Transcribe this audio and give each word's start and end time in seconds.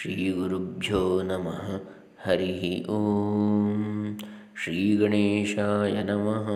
ಶ್ರೀಗುರುಭ್ಯೋ 0.00 1.22
ನಮಃ 1.22 1.82
ಹರಿ 2.22 2.84
ಓಂ 2.84 4.18
ಶ್ರೀ 4.62 4.96
ಗಣೇಶಾಯ 4.96 6.02
ನಮಃ 6.02 6.48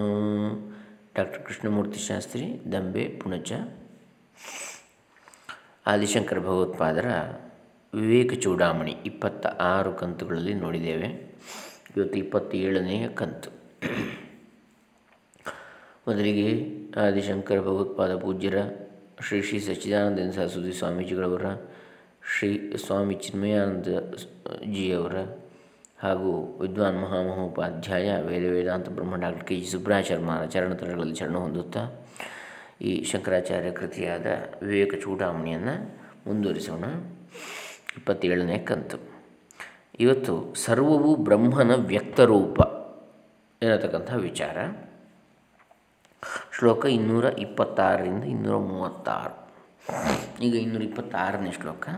ಡಾಕ್ಟರ್ 1.15 1.43
ಕೃಷ್ಣಮೂರ್ತಿ 1.43 1.99
ಶಾಸ್ತ್ರಿ 1.99 2.73
ದಂಬೆ 2.73 3.05
ಪುಣಚ 3.05 3.53
ಆದಿಶಂಕರ 5.87 6.39
ಭಗವತ್ಪಾದರ 6.39 7.07
ವಿವೇಕ 7.95 8.33
ಚೂಡಾಮಣಿ 8.33 8.91
ಇಪ್ಪತ್ತ 8.91 9.47
ಆರು 9.47 9.93
ಕಂತುಗಳಲ್ಲಿ 9.93 10.55
ನೋಡಿದ್ದೇವೆ. 10.55 11.07
ಇವತ್ತು 11.97 12.19
ಇಪ್ಪತ್ತೇಳನೆಯ 12.19 13.09
ಕಂತು. 13.09 13.51
ಮೊದಲಿಗೆ 16.09 16.67
ಆದಿಶಂಕರ 17.01 17.61
ಭಗವತ್ಪಾದ 17.61 18.19
ಪೂಜ್ಯರ 18.19 18.57
ಶ್ರೀ 19.29 19.43
ಶ್ರೀ 19.43 19.59
ಸಚ್ಚಿದಾನಂದ 19.59 20.31
ಸರಸ್ವತಿ 20.31 20.79
ಸ್ವಾಮೀಜಿಗಳವರ 20.79 21.45
ಶ್ರೀ 22.39 22.77
ಸ್ವಾಮಿ 22.77 23.15
ಚಿನ್ಮಯಾನಂದ 23.15 23.87
ಜಿಯವರ 24.73 25.17
ಹಾಗೂ 25.99 26.59
ವಿದ್ವಾನ್ 26.61 27.03
ಮಹಾಮಹೋಪಾಧ್ಯಾಯ 27.03 28.17
ವೇದ 28.21 28.51
ವೇದಾಂತ 28.51 28.89
ಬ್ರಹ್ಮ 28.89 29.17
ಡಾಕ್ಟರ್ 29.17 29.45
ಕೆ 29.45 29.57
ಜಿ 29.57 29.71
ಸುಬ್ರಹ್ಮಣ್ಯ 29.71 30.49
ಚರಣತರಗಳಲ್ಲಿ 30.49 31.15
ಚರಣ 31.15 31.37
ಹೊಂದುತ್ತಾ 31.37 31.81
ಈ 32.81 33.05
ಶಂಕರಾಚಾರ್ಯ 33.05 33.73
ಕೃತಿಯಾದ 33.73 34.27
ವಿವೇಕ 34.63 34.95
ಚೂಡಾಮಣಿಯನ್ನು 35.03 36.01
ಮುಂದುವರಿಸೋಣ. 36.27 36.85
ಇಪ್ಪತ್ತೇಳನೇ 37.97 38.59
ಕಂತು. 38.59 38.97
ಇವತ್ತು 40.01 40.55
ಸರ್ವವು 40.55 41.17
ಬ್ರಹ್ಮನ 41.17 41.75
ವ್ಯಕ್ತರೂಪ 41.75 42.61
ಎನ್ನತಕ್ಕಂಥ 43.63 44.13
ವಿಚಾರ. 44.13 44.57
ಶ್ಲೋಕ 46.59 46.85
ಇನ್ನೂರ 46.85 47.25
ಇಪ್ಪತ್ತಾರರಿಂದ 47.25 48.25
ಇನ್ನೂರ 48.25 48.57
ಮೂವತ್ತಾರು. 48.57 49.51
ಈಗ 50.43 50.55
ಇನ್ನೂರ 50.55 50.83
ಇಪ್ಪತ್ತಾರನೇ 50.83 51.53
ಶ್ಲೋಕ. 51.53 51.89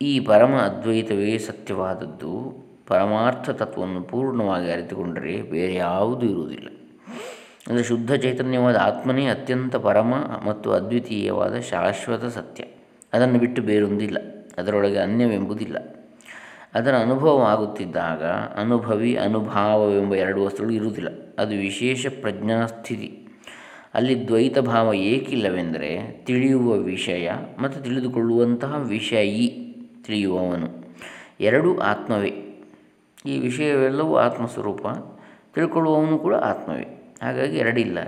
ಈ 0.00 0.20
ಪರಮ 0.20 0.54
ಅದ್ವೈತವೇ 0.54 1.38
ಸತ್ಯವಾದದ್ದು. 1.38 2.54
ಪರಮಾರ್ಥ 2.86 3.50
ತತ್ವವನ್ನು 3.50 4.02
ಪೂರ್ಣವಾಗಿ 4.02 4.70
ಅರಿತುಕೊಂಡರೆ 4.70 5.42
ಬೇರೆ 5.42 5.74
ಯಾವುದೂ 5.74 6.26
ಇರುವುದಿಲ್ಲ. 6.26 6.75
ಅಂದರೆ 7.68 7.84
ಶುದ್ಧ 7.84 8.14
ಚೈತನ್ಯವಾದ 8.14 8.76
ಆತ್ಮನೇ 8.76 9.26
ಅತ್ಯಂತ 9.26 9.76
ಪರಮ 9.76 10.14
ಮತ್ತು 10.46 10.72
ಅದ್ವಿತೀಯವಾದ 10.72 11.60
ಶಾಶ್ವತ 11.60 12.24
ಸತ್ಯ. 12.24 12.64
ಅದನ್ನು 13.12 13.38
ಬಿಟ್ಟು 13.38 13.62
ಬೇರೊಂದಿಲ್ಲ. 13.62 14.18
ಅದರೊಳಗೆ 14.58 14.98
ಅನ್ಯವೆಂಬುದಿಲ್ಲ. 14.98 15.76
ಅದರ 16.74 16.94
ಅನುಭವ 16.94 17.42
ಆಗುತ್ತಿದ್ದಾಗ 17.42 18.24
ಅನುಭವಿ 18.58 19.16
ಅನುಭಾವವೆಂಬ 19.16 20.14
ಎರಡು 20.14 20.44
ವಸ್ತುಗಳು 20.44 20.72
ಇರುವುದಿಲ್ಲ. 20.74 21.08
ಅದು 21.38 21.56
ವಿಶೇಷ 21.56 22.06
ಪ್ರಜ್ಞಾಸ್ಥಿತಿ. 22.20 23.28
ಅಲ್ಲಿ 23.94 24.28
ದ್ವೈತ 24.28 24.58
ಭಾವ 24.58 24.94
ಏಕಿಲ್ಲವೆಂದರೆ 24.94 26.12
ತಿಳಿಯುವ 26.24 26.72
ವಿಷಯ 26.72 27.30
ಮತ್ತು 27.58 27.80
ತಿಳಿದುಕೊಳ್ಳುವಂತಹ 27.80 28.82
ವಿಷಯಿ 28.82 29.76
ತಿಳಿಯುವವನು. 30.06 30.96
ಎರಡೂ 31.40 31.78
ಆತ್ಮವೇ. 31.78 32.64
ಈ 33.26 33.38
ವಿಷಯವೆಲ್ಲವೂ 33.38 34.16
ಆತ್ಮಸ್ವರೂಪ. 34.16 34.86
ತಿಳ್ಕೊಳ್ಳುವವನು 35.54 36.18
ಕೂಡ 36.18 36.34
ಆತ್ಮವೇ. 36.34 36.95
ಹಾಗಾಗಿ 37.22 37.56
ಎರಡಿಲ್ಲ. 37.56 37.98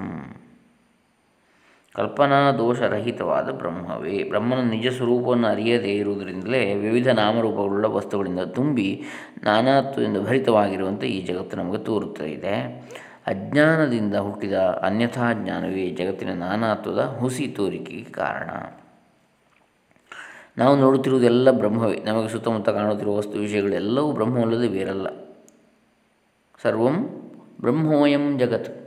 ಕಲ್ಪನಾ 1.95 2.51
ದೋಷರಹಿತವಾದ 2.51 3.51
ಬ್ರಹ್ಮವೇ. 3.51 4.23
ಬ್ರಹ್ಮನ 4.23 4.59
ನಿಜ 4.59 4.87
ಸ್ವರೂಪವನ್ನು 4.87 5.47
ಅರಿಯದೇ 5.47 5.93
ಇರುವುದರಿಂದಲೇ 5.95 6.75
ವಿವಿಧ 6.75 7.07
ನಾಮರೂಪಗಳುಳ್ಳ 7.07 7.85
ವಸ್ತುಗಳಿಂದ 7.85 8.39
ತುಂಬಿ 8.39 9.03
ನಾನಾತ್ವದಿಂದ 9.43 10.17
ಭರಿತವಾಗಿರುವಂತೆ 10.27 11.07
ಈ 11.07 11.25
ಜಗತ್ತು 11.25 11.57
ನಮಗೆ 11.57 11.77
ತೋರುತ್ತಾ 11.77 12.25
ಅಜ್ಞಾನದಿಂದ 13.27 14.15
ಹುಟ್ಟಿದ 14.15 14.53
ಅನ್ಯಥಾ 14.53 15.33
ಜ್ಞಾನವೇ 15.33 15.89
ಜಗತ್ತಿನ 15.89 16.33
ನಾನಾತ್ವದ 16.33 17.17
ಹುಸಿ 17.19 17.47
ತೋರಿಕೆಗೆ 17.47 18.03
ಕಾರಣ. 18.03 18.49
ನಾವು 20.57 20.75
ನೋಡುತ್ತಿರುವುದೆಲ್ಲ 20.75 21.51
ಬ್ರಹ್ಮವೇ. 21.51 21.95
ನಮಗೆ 21.95 22.29
ಸುತ್ತಮುತ್ತ 22.29 22.69
ಕಾಣುತ್ತಿರುವ 22.69 23.17
ವಸ್ತು 23.17 23.31
ವಿಷಯಗಳೆಲ್ಲವೂ 23.31 24.11
ಬ್ರಹ್ಮವಲ್ಲದೆ 24.11 24.67
ಬೇರಲ್ಲ. 24.67 25.07
ಸರ್ವಂ 26.63 27.03
ಬ್ರಹ್ಮೋಯಂ 27.61 28.39
ಜಗತ್. 28.39 28.83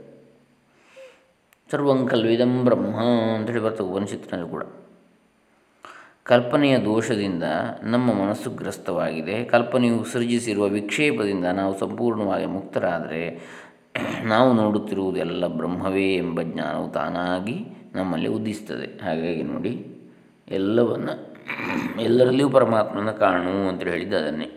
ಸರ್ವಂ 1.71 2.07
ಕಲ್ವಿದಂ 2.07 2.65
ಬ್ರಹ್ಮ 2.65 2.95
ಅಂತೇಳಿ 3.35 3.59
ಬರ್ತದೆ 3.59 3.87
ಉಪನಿಷತ್ತಿನಲ್ಲಿ 3.87 4.49
ಕೂಡ. 4.49 4.63
ಕಲ್ಪನೆಯ 6.23 6.77
ದೋಷದಿಂದ 6.77 7.43
ನಮ್ಮ 7.83 8.13
ಮನಸ್ಸು 8.13 8.49
ಗ್ರಸ್ತವಾಗಿದೆ. 8.49 9.43
ಕಲ್ಪನೆಯು 9.43 10.03
ಸೃಜಿಸಿರುವ 10.03 10.67
ವಿಕ್ಷೇಪದಿಂದ 10.67 11.45
ನಾವು 11.45 11.79
ಸಂಪೂರ್ಣವಾಗಿ 11.79 12.45
ಮುಕ್ತರಾದರೆ 12.45 13.39
ನಾವು 14.23 14.49
ನೋಡುತ್ತಿರುವುದೆಲ್ಲ 14.53 15.47
ಬ್ರಹ್ಮವೇ 15.59 16.07
ಎಂಬ 16.15 16.41
ಜ್ಞಾನವು 16.41 16.87
ತಾನಾಗಿ 16.91 17.57
ನಮ್ಮಲ್ಲಿ 17.95 18.29
ಉದಿಸ್ತದೆ 18.37 18.87
ಹಾಗಾಗಿ 19.03 19.43
ನೋಡಿ, 19.43 19.71
ಎಲ್ಲವನ್ನು, 20.47 21.13
ಎಲ್ಲರಲ್ಲಿಯೂ 22.01 22.49
ಪರಮಾತ್ಮನ 22.49 23.11
ಕಾಣು 23.23 23.53
ಅಂತೇಳಿ 23.67 23.91
ಹೇಳಿದ್ದು 23.91 24.17
ಅದನ್ನೇ. 24.17 24.47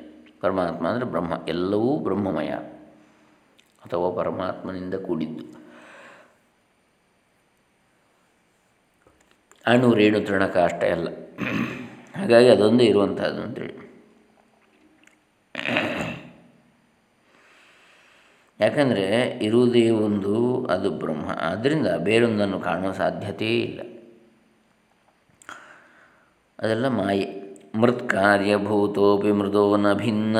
ಪರಮಾತ್ಮ 0.40 0.84
ಅಂದರೆ 0.88 1.04
ಬ್ರಹ್ಮ, 1.04 1.34
ಎಲ್ಲವೂ 1.48 1.90
ಬ್ರಹ್ಮಮಯ 1.98 2.52
ಅಥವಾ 3.84 4.08
ಪರಮಾತ್ಮನಿಂದ 4.10 4.96
ಕೂಡಿದ್ದು. 5.06 5.44
ಅಣು, 9.66 9.88
ರೇಣು 9.94 10.20
ತೃಣಕ 10.20 10.56
ಅಷ್ಟೇ 10.64 10.88
ಅಲ್ಲ 10.88 11.08
ಹಾಗಾಗಿ 12.16 12.48
ಅದೊಂದೇ 12.48 12.84
ಇರುವಂಥದ್ದು 12.84 13.40
ಅಂತೇಳಿ. 13.42 13.76
ಯಾಕಂದರೆ 18.60 19.38
ಇರುವುದೇ 19.42 19.90
ಒಂದು, 19.90 20.66
ಅದು 20.66 20.90
ಬ್ರಹ್ಮ. 20.90 21.30
ಆದ್ದರಿಂದ 21.40 21.86
ಬೇರೊಂದನ್ನು 21.86 22.60
ಕಾಣುವ 22.60 22.92
ಸಾಧ್ಯತೆಯೇ 22.92 23.58
ಇಲ್ಲ. 23.58 23.80
ಅದೆಲ್ಲ 26.58 26.88
ಮಾಯೆ. 26.88 27.40
ಮೃತ್ 27.74 28.08
ಕಾರ್ಯಭೂತೋಪಿ 28.08 29.32
ಮೃದೋ 29.32 29.76
ನ 29.76 29.92
ಭಿನ್ನ, 29.92 30.36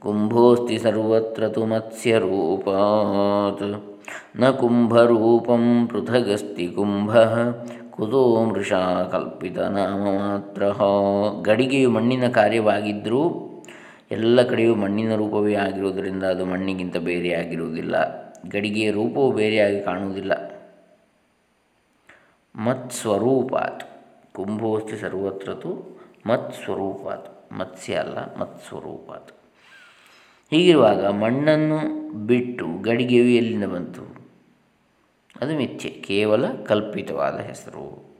ಕುಂಭೋಸ್ತಿ 0.00 0.78
ಸರ್ವತ್ರ 0.78 1.48
ತು 1.48 1.66
ಮತ್ಸ್ಯರೂಪಾತ್ನ 1.66 4.50
ಕುಂಭರೂಪಂ 4.50 5.86
ಪೃಥಗಸ್ತಿ 5.86 6.68
ಕುಂಭ, 6.68 7.16
ಕುತೋ 7.90 8.44
ಮೃಷಾ 8.44 9.08
ಕಲ್ಪಿತ 9.10 9.58
ನಾಮ 9.58 9.98
ಮಾತ್ರ. 9.98 10.62
ಗಡಿಗೆಯು 11.42 11.90
ಮಣ್ಣಿನ 11.90 12.28
ಕಾರ್ಯವಾಗಿದ್ದರೂ 12.28 13.49
ಎಲ್ಲ 14.10 14.42
ಕಡೆಯೂ 14.42 14.74
ಮಣ್ಣಿನ 14.74 15.14
ರೂಪವೇ 15.14 15.54
ಆಗಿರುವುದರಿಂದ 15.54 16.24
ಅದು 16.24 16.46
ಮಣ್ಣಿಗಿಂತ 16.46 16.96
ಬೇರೆಯಾಗಿರುವುದಿಲ್ಲ 16.96 18.20
ಗಡಿಗೆಯ 18.48 18.90
ರೂಪವು 18.90 19.32
ಬೇರೆಯಾಗಿ 19.32 19.82
ಕಾಣುವುದಿಲ್ಲ. 19.82 20.32
ಮತ್ 22.54 22.92
ಸ್ವರೂಪಾತ್. 22.92 23.84
ಕುಂಭೋಸ್ತಿ 24.34 24.96
ಸರ್ವತ್ರತು 24.96 26.00
ಮತ್ 26.26 26.54
ಸ್ವರೂಪಾತ್. 26.54 27.52
ಮತ್ಸ್ಯ 27.52 27.94
ಅಲ್ಲ, 27.94 28.36
ಮತ್ 28.36 28.62
ಸ್ವರೂಪಾತ್. 28.68 29.32
ಹೀಗಿರುವಾಗ 30.50 31.06
ಮಣ್ಣನ್ನು 31.06 32.12
ಬಿಟ್ಟು 32.26 32.82
ಗಡಿಗೆಯು 32.82 33.24
ಎಲ್ಲಿಂದ 33.24 33.64
ಬಂತು? 33.64 34.26
ಅದು 35.40 35.56
ಮಿಥ್ಯೆ, 35.56 35.90
ಕೇವಲ 35.90 36.52
ಕಲ್ಪಿತವಾದ 36.52 37.40
ಹೆಸರು. 37.40 38.10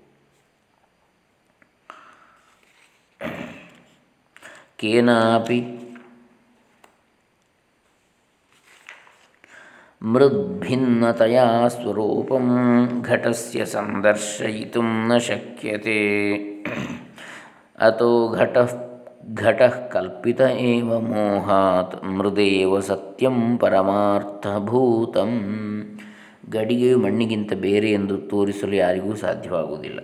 ಕೇನಾಪಿ 4.76 5.79
ಮೃದ್ಭಿನ್ನತೆಯ 10.02 11.40
ಸ್ವರೂಪಂ 11.68 12.50
ಘಟಸ್ಯ 13.02 13.64
ಸಂದರ್ಶಯಿತು 13.64 14.82
ನ 14.82 15.16
ಶಕ್ಯತೆ. 15.16 16.28
ಅತೋ 17.78 18.28
ಘಟ 18.28 18.58
ಘಟ 19.34 19.62
ಕಲ್ಪಿತ 19.62 20.40
ಏವ 20.40 21.00
ಮೋಹಾತ್, 21.00 22.04
ಮೃದೇವ 22.04 22.80
ಸತ್ಯಂ 22.80 23.58
ಪರಮಾರ್ಥಭೂತಂ. 23.58 25.30
ಗಡಿಗೆಯು 26.50 26.98
ಮಣ್ಣಿಗಿಂತ 26.98 27.52
ಬೇರೆ 27.52 27.92
ಎಂದು 27.92 28.18
ತೋರಿಸಲು 28.18 28.74
ಯಾರಿಗೂ 28.74 29.14
ಸಾಧ್ಯವಾಗುವುದಿಲ್ಲ. 29.14 30.00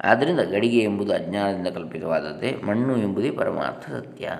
ಆದ್ದರಿಂದ 0.00 0.40
ಗಡಿಗೆ 0.40 0.78
ಎಂಬುದು 0.78 1.14
ಅಜ್ಞಾನದಿಂದ 1.14 1.68
ಕಲ್ಪಿತವಾದದ್ದೇ, 1.68 2.62
ಮಣ್ಣು 2.66 2.96
ಎಂಬುದೇ 2.96 3.30
ಪರಮಾರ್ಥ 3.30 3.90
ಸತ್ಯ. 3.90 4.30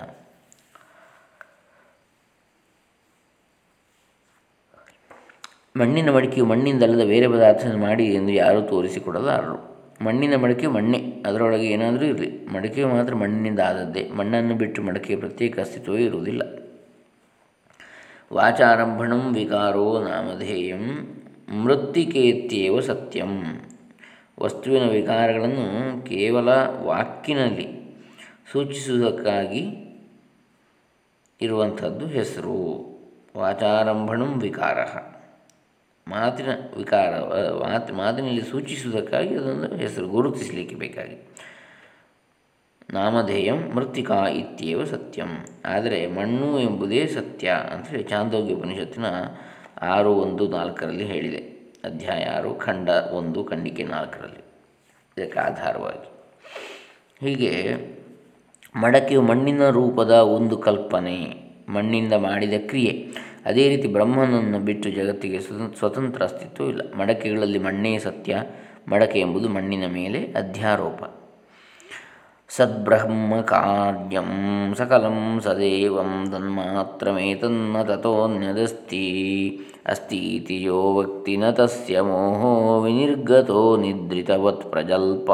ಮಣ್ಣಿನ 5.77 6.11
ಮಡಿಕೆಯು 6.11 6.47
ಮಣ್ಣಿಂದಲ್ಲದ 6.47 7.07
ಬೇರೆ 7.07 7.29
ಪದಾರ್ಥ 7.29 7.67
ಮಾಡಿ 7.77 8.05
ಎಂದು 8.05 8.33
ಯಾರೂ 8.33 8.61
ತೋರಿಸಿಕೊಡಲಾರರು. 8.61 9.77
ಮಣ್ಣಿನ 10.05 10.37
ಮಡಿಕೆ 10.37 10.67
ಮಣ್ಣೆ, 10.67 11.23
ಅದರೊಳಗೆ 11.27 11.67
ಏನಾದರೂ 11.67 12.05
ಇರಲಿ. 12.05 12.47
ಮಡಿಕೆ 12.47 12.85
ಮಾತ್ರ 12.85 13.15
ಮಣ್ಣಿನಿಂದ 13.15 13.61
ಆದದ್ದೇ. 13.61 14.11
ಮಣ್ಣನ್ನು 14.17 14.55
ಬಿಟ್ಟು 14.55 14.83
ಮಡಿಕೆಯ 14.83 15.17
ಪ್ರತ್ಯೇಕ 15.17 15.61
ಅಸ್ತಿತ್ವವೇ 15.61 16.05
ಇರುವುದಿಲ್ಲ. 16.05 16.43
ವಾಚಾರಂಭಣಂ 18.33 19.35
ವಿಕಾರೋ 19.35 20.09
ನಾಮಧೇಯಂ 20.09 21.17
ಮೃತ್ತಿಕೇತ್ಯೇವ 21.65 22.81
ಸತ್ಯಂ. 22.81 23.43
ವಸ್ತುವಿನ 24.41 24.91
ವಿಕಾರಗಳನ್ನು 24.91 26.05
ಕೇವಲ 26.05 26.49
ವಾಕಿನಲ್ಲಿ 26.83 27.97
ಸೂಚಿಸುವುದಕ್ಕಾಗಿ 28.53 29.61
ಇರುವಂಥದ್ದು 31.41 32.07
ಹೆಸರು. 32.07 32.87
ವಾಚಾರಂಭಣಂ 33.37 34.41
ವಿಕಾರ. 34.41 34.79
ಮಾತಿನ 36.09 36.47
ವಿಕಾರ 36.77 37.19
ಮಾತು, 37.67 37.95
ಮಾತಿನಲ್ಲಿ 37.95 38.43
ಸೂಚಿಸುವುದಕ್ಕಾಗಿ 38.43 39.37
ಅದೊಂದು 39.37 39.77
ಹೆಸರು 39.77 40.09
ಗುರುತಿಸಲಿಕ್ಕೆ 40.09 40.75
ಬೇಕಾಗಿ 40.75 41.29
ನಾಮಧೇಯಂ 42.91 43.75
ಮೃತ್ತಿಕಾ 43.75 44.27
ಇತ್ಯೇವ 44.29 44.85
ಸತ್ಯಂ. 44.85 45.47
ಆದರೆ 45.65 46.07
ಮಣ್ಣು 46.07 46.59
ಎಂಬುದೇ 46.59 47.07
ಸತ್ಯ 47.07 47.49
ಅಂಥೇಳಿ 47.73 48.03
ಚಾಂದೋಗ್ಯ 48.03 48.55
ಉಪನಿಷತ್ತಿನ 48.55 49.05
ಆರು 49.83 50.13
ಒಂದು 50.13 50.49
ನಾಲ್ಕರಲ್ಲಿ 50.49 51.05
ಹೇಳಿದೆ. 51.05 51.37
ಅಧ್ಯಾಯ 51.85 52.25
ಆರು, 52.25 52.55
ಖಂಡ 52.55 52.89
ಒಂದು, 52.89 53.45
ಖಂಡಿಕೆ 53.45 53.85
ನಾಲ್ಕರಲ್ಲಿ. 53.85 54.45
ಇದಕ್ಕೆ 55.19 55.41
ಆಧಾರವಾಗಿ. 55.41 56.13
ಹೀಗೆ 57.21 57.77
ಮಡಕೆಯು 58.77 59.23
ಮಣ್ಣಿನ 59.23 59.69
ರೂಪದ 59.69 60.11
ಒಂದು 60.11 60.57
ಕಲ್ಪನೆ, 60.57 61.43
ಮಣ್ಣಿಂದ 61.69 62.13
ಮಾಡಿದ 62.13 62.55
ಕ್ರಿಯೆ 62.67 63.09
ಅದೇ 63.47 63.69
ರೀತಿ 63.69 63.89
ಬ್ರಹ್ಮನನ್ನು 63.89 64.59
ಬಿಟ್ಟು 64.59 64.91
ಜಗತ್ತಿಗೆ 64.91 65.41
ಸ್ವತಂತ್ರ 65.79 66.23
ಅಸ್ತಿತ್ವ 66.23 66.65
ಇಲ್ಲ. 66.65 66.95
ಮಡಕೆಗಳಲ್ಲಿ 66.95 67.59
ಮಣ್ಣೇ 67.59 67.99
ಸತ್ಯ. 67.99 68.43
ಮಡಕೆ 68.89 69.21
ಎಂಬುದು 69.21 69.49
ಮಣ್ಣಿನ 69.49 69.87
ಮೇಲೆ 69.87 70.19
ಅಧ್ಯಾರೋಪ. 70.25 71.03
ಸದ್ಬ್ರಹ್ಮ 72.49 73.41
ಕಾರ್ಯಂ 73.41 74.73
ಸಕಲಂ 74.75 75.41
ಸದೇವಂ 75.41 76.27
ತನ್ಮಾತ್ರಮೇತನ್ನ 76.33 77.83
ತಥೋನ್ಯದಸ್ತಿ. 77.83 79.05
ಅಸ್ತೀತಿ 79.87 80.63
ಯೋ 80.63 80.95
ವಕ್ತಿ 80.95 81.37
ನ 81.37 81.51
ತಸ್ಯ 81.51 82.01
ಮೋಹೋ 82.01 82.81
ವಿನಿರ್ಗತೋ 82.81 83.77
ನಿದ್ರಿತವತ್ 83.77 84.71
ಪ್ರಜಲ್ಪ 84.71 85.31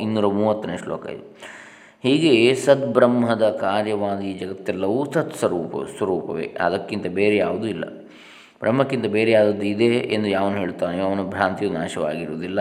ಇನ್ನೂರ 0.00 0.26
ಮೂವತ್ತನೇ 0.26 0.76
ಶ್ಲೋಕ 0.76 1.06
ಇದು. 1.06 1.57
ಹೀಗೆ 2.02 2.54
ಸದ್ಬ್ರಹ್ಮದ 2.54 3.50
ಕಾರ್ಯವಾದ 3.50 4.20
ಈ 4.20 4.38
ಜಗತ್ತೆಲ್ಲವೂ 4.38 5.12
ಸತ್ಸ್ವರೂಪ, 5.12 5.88
ಸ್ವರೂಪವೇ. 5.96 6.56
ಅದಕ್ಕಿಂತ 6.60 7.06
ಬೇರೆ 7.06 7.36
ಯಾವುದೂ 7.36 7.66
ಇಲ್ಲ. 7.66 7.84
ಬ್ರಹ್ಮಕ್ಕಿಂತ 8.60 9.06
ಬೇರೆ 9.06 9.30
ಯಾವುದು 9.30 9.62
ಇದೆ 9.62 9.84
ಎಂದು 9.84 10.28
ಯಾವನು 10.28 10.56
ಹೇಳ್ತಾನೆಯೋ 10.56 11.04
ಅವನ 11.04 11.22
ಭ್ರಾಂತಿಯು 11.22 11.72
ನಾಶವಾಗಿರುವುದಿಲ್ಲ. 11.72 12.60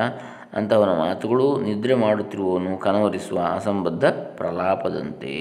ಅಂತಹವನ 0.54 0.89
ಮಾತುಗಳು 0.89 1.62
ನಿದ್ರೆ 1.62 1.95
ಮಾಡುತ್ತಿರುವವನು 1.95 2.78
ಕನವರಿಸುವ 2.78 3.39
ಅಸಂಬದ್ಧ 3.51 4.06
ಪ್ರಲಾಪದಂತೆ. 4.06 5.36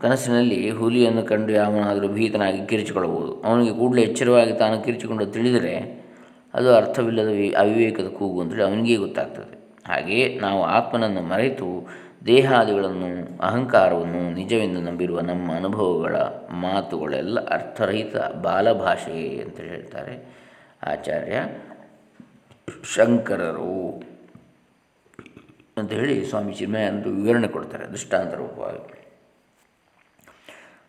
ಕನಸಿನಲ್ಲಿ 0.00 0.70
ಹುಲಿಯನ್ನು 0.70 1.22
ಕಂಡು 1.22 1.52
ಯಾವನಾದರೂ 1.52 2.08
ಭೀತನಾಗಿ 2.08 2.66
ಕಿರಿಚಿಕೊಳ್ಳಬಹುದು. 2.66 3.42
ಅವನಿಗೆ 3.42 3.78
ಕೂಡಲೇ 3.78 4.02
ಎಚ್ಚರವಾಗಿ 4.02 4.52
ತಾನು 4.52 4.80
ಕಿರಿಚಿಕೊಂಡು 4.80 5.26
ತಿಳಿದರೆ 5.26 6.01
ಅದು 6.54 6.76
ಅರ್ಥವಿಲ್ಲದ 6.76 7.28
ಅವಿವೇಕದ 7.56 8.08
ಕೂಗು 8.08 8.40
ಅಂತೇಳಿ 8.40 8.62
ಅವನಿಗೇ 8.62 8.96
ಗೊತ್ತಾಗ್ತದೆ. 8.96 9.58
ಹಾಗೆಯೇ 9.86 10.38
ನಾವು 10.38 10.62
ಆತ್ಮನನ್ನು 10.62 11.22
ಮರೆತು 11.22 11.88
ದೇಹಾದಿಗಳನ್ನು, 12.26 13.38
ಅಹಂಕಾರವನ್ನು 13.42 14.34
ನಿಜವೆಂದು 14.34 14.80
ನಂಬಿರುವ 14.80 15.20
ನಮ್ಮ 15.20 15.54
ಅನುಭವಗಳ 15.54 16.16
ಮಾತುಗಳೆಲ್ಲ 16.50 17.40
ಅರ್ಥರಹಿತ 17.48 18.16
ಬಾಲಭಾಷೆ 18.16 19.38
ಅಂತ 19.38 19.60
ಹೇಳ್ತಾರೆ 19.60 20.14
ಆಚಾರ್ಯ 20.82 21.36
ಶಂಕರರು 22.96 24.02
ಅಂತ 25.78 25.92
ಹೇಳಿ 25.92 26.26
ಸ್ವಾಮಿ 26.26 26.52
ಚಿನ್ಮಯಾನಂದ 26.54 27.06
ವಿವರಣೆ 27.06 27.48
ಕೊಡ್ತಾರೆ 27.48 27.86
ದೃಷ್ಟಾಂತ 27.86 28.34
ರೂಪವಾಗಿ 28.34 29.01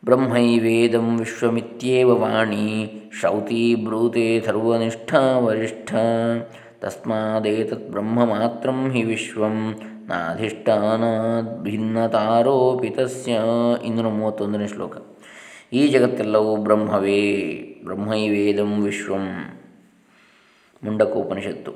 ಬ್ರಹ್ಮೈವೇದಂ 0.06 1.20
ವಿಶ್ವಮಿತ್ಯೇವ 1.20 2.10
ವಾಣಿ 2.10 3.04
ಶ್ರೌತಿ 3.20 3.76
ಬ್ರೂತೆ 3.76 4.42
ಸರ್ವನಿಷ್ಠ 4.42 5.14
ವರಿಷ್ಠ 5.40 5.96
ತಸ್ಮಾದೇತತ್ 6.80 7.90
ಬ್ರಹ್ಮ 7.90 8.26
ಮಾತ್ರ 8.26 8.70
ಹಿ 8.70 9.04
ವಿಶ್ವಂ 9.04 9.76
ನಾಧಿಷ್ಠಾನಾದ್ 10.08 11.64
ಭಿನ್ನತಾರೋಪಿತಸ್ಯ 11.64 13.40
ಇನ್ನೂರ 13.84 14.08
ಮೂವತ್ತೊಂದನೇ 14.08 14.68
ಶ್ಲೋಕ. 14.68 14.98
ಈ 15.74 15.88
ಜಗತ್ತೆಲ್ಲವೂ 15.88 16.56
ಬ್ರಹ್ಮವೇ, 16.56 17.32
ಬ್ರಹ್ಮೈವೇದಂ 17.86 18.84
ವಿಶ್ವಂ. 18.84 19.56
ಮುಂಡಕೋಪನಿಷತ್ತು. 20.84 21.74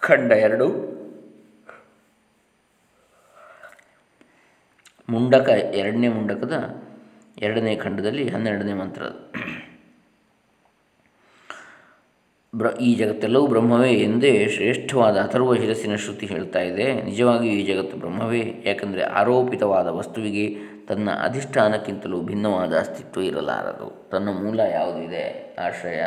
ಖಂಡ 0.00 0.32
ಎರಡು. 0.32 0.93
ಮುಂಡಕ, 5.08 5.48
ಎರಡನೇ 5.48 6.08
ಮುಂಡಕದ 6.08 6.82
ಎರಡನೇ 7.38 7.76
ಖಂಡದಲ್ಲಿ 7.76 8.28
ಹನ್ನೆರಡನೇ 8.28 8.72
ಮಂತ್ರ 8.72 9.02
ಬ್ರ, 12.54 12.66
ಈ 12.80 12.94
ಜಗತ್ತೆಲ್ಲವೂ 12.94 13.46
ಬ್ರಹ್ಮವೇ 13.46 13.92
ಎಂದೇ 13.92 14.48
ಶ್ರೇಷ್ಠವಾದ 14.48 15.16
ಅಥರ್ವ 15.16 15.54
ಶಿರಸ್ಸಿನ 15.54 15.94
ಶ್ರುತಿ 15.94 16.26
ಹೇಳ್ತಾ 16.26 16.60
ಇದೆ. 16.60 17.02
ನಿಜವಾಗಿಯೂ 17.02 17.54
ಈ 17.54 17.66
ಜಗತ್ತು 17.66 17.96
ಬ್ರಹ್ಮವೇ, 17.96 18.62
ಯಾಕಂದರೆ 18.64 19.02
ಆರೋಪಿತವಾದ 19.02 19.86
ವಸ್ತುವಿಗೆ 19.86 20.54
ತನ್ನ 20.86 21.10
ಅಧಿಷ್ಠಾನಕ್ಕಿಂತಲೂ 21.10 22.20
ಭಿನ್ನವಾದ 22.20 22.78
ಅಸ್ತಿತ್ವ 22.78 23.20
ಇರಲಾರದು. 23.20 24.08
ತನ್ನ 24.10 24.28
ಮೂಲ 24.30 24.60
ಯಾವುದಿದೆ 24.60 25.56
ಆಶ್ರಯ. 25.56 26.00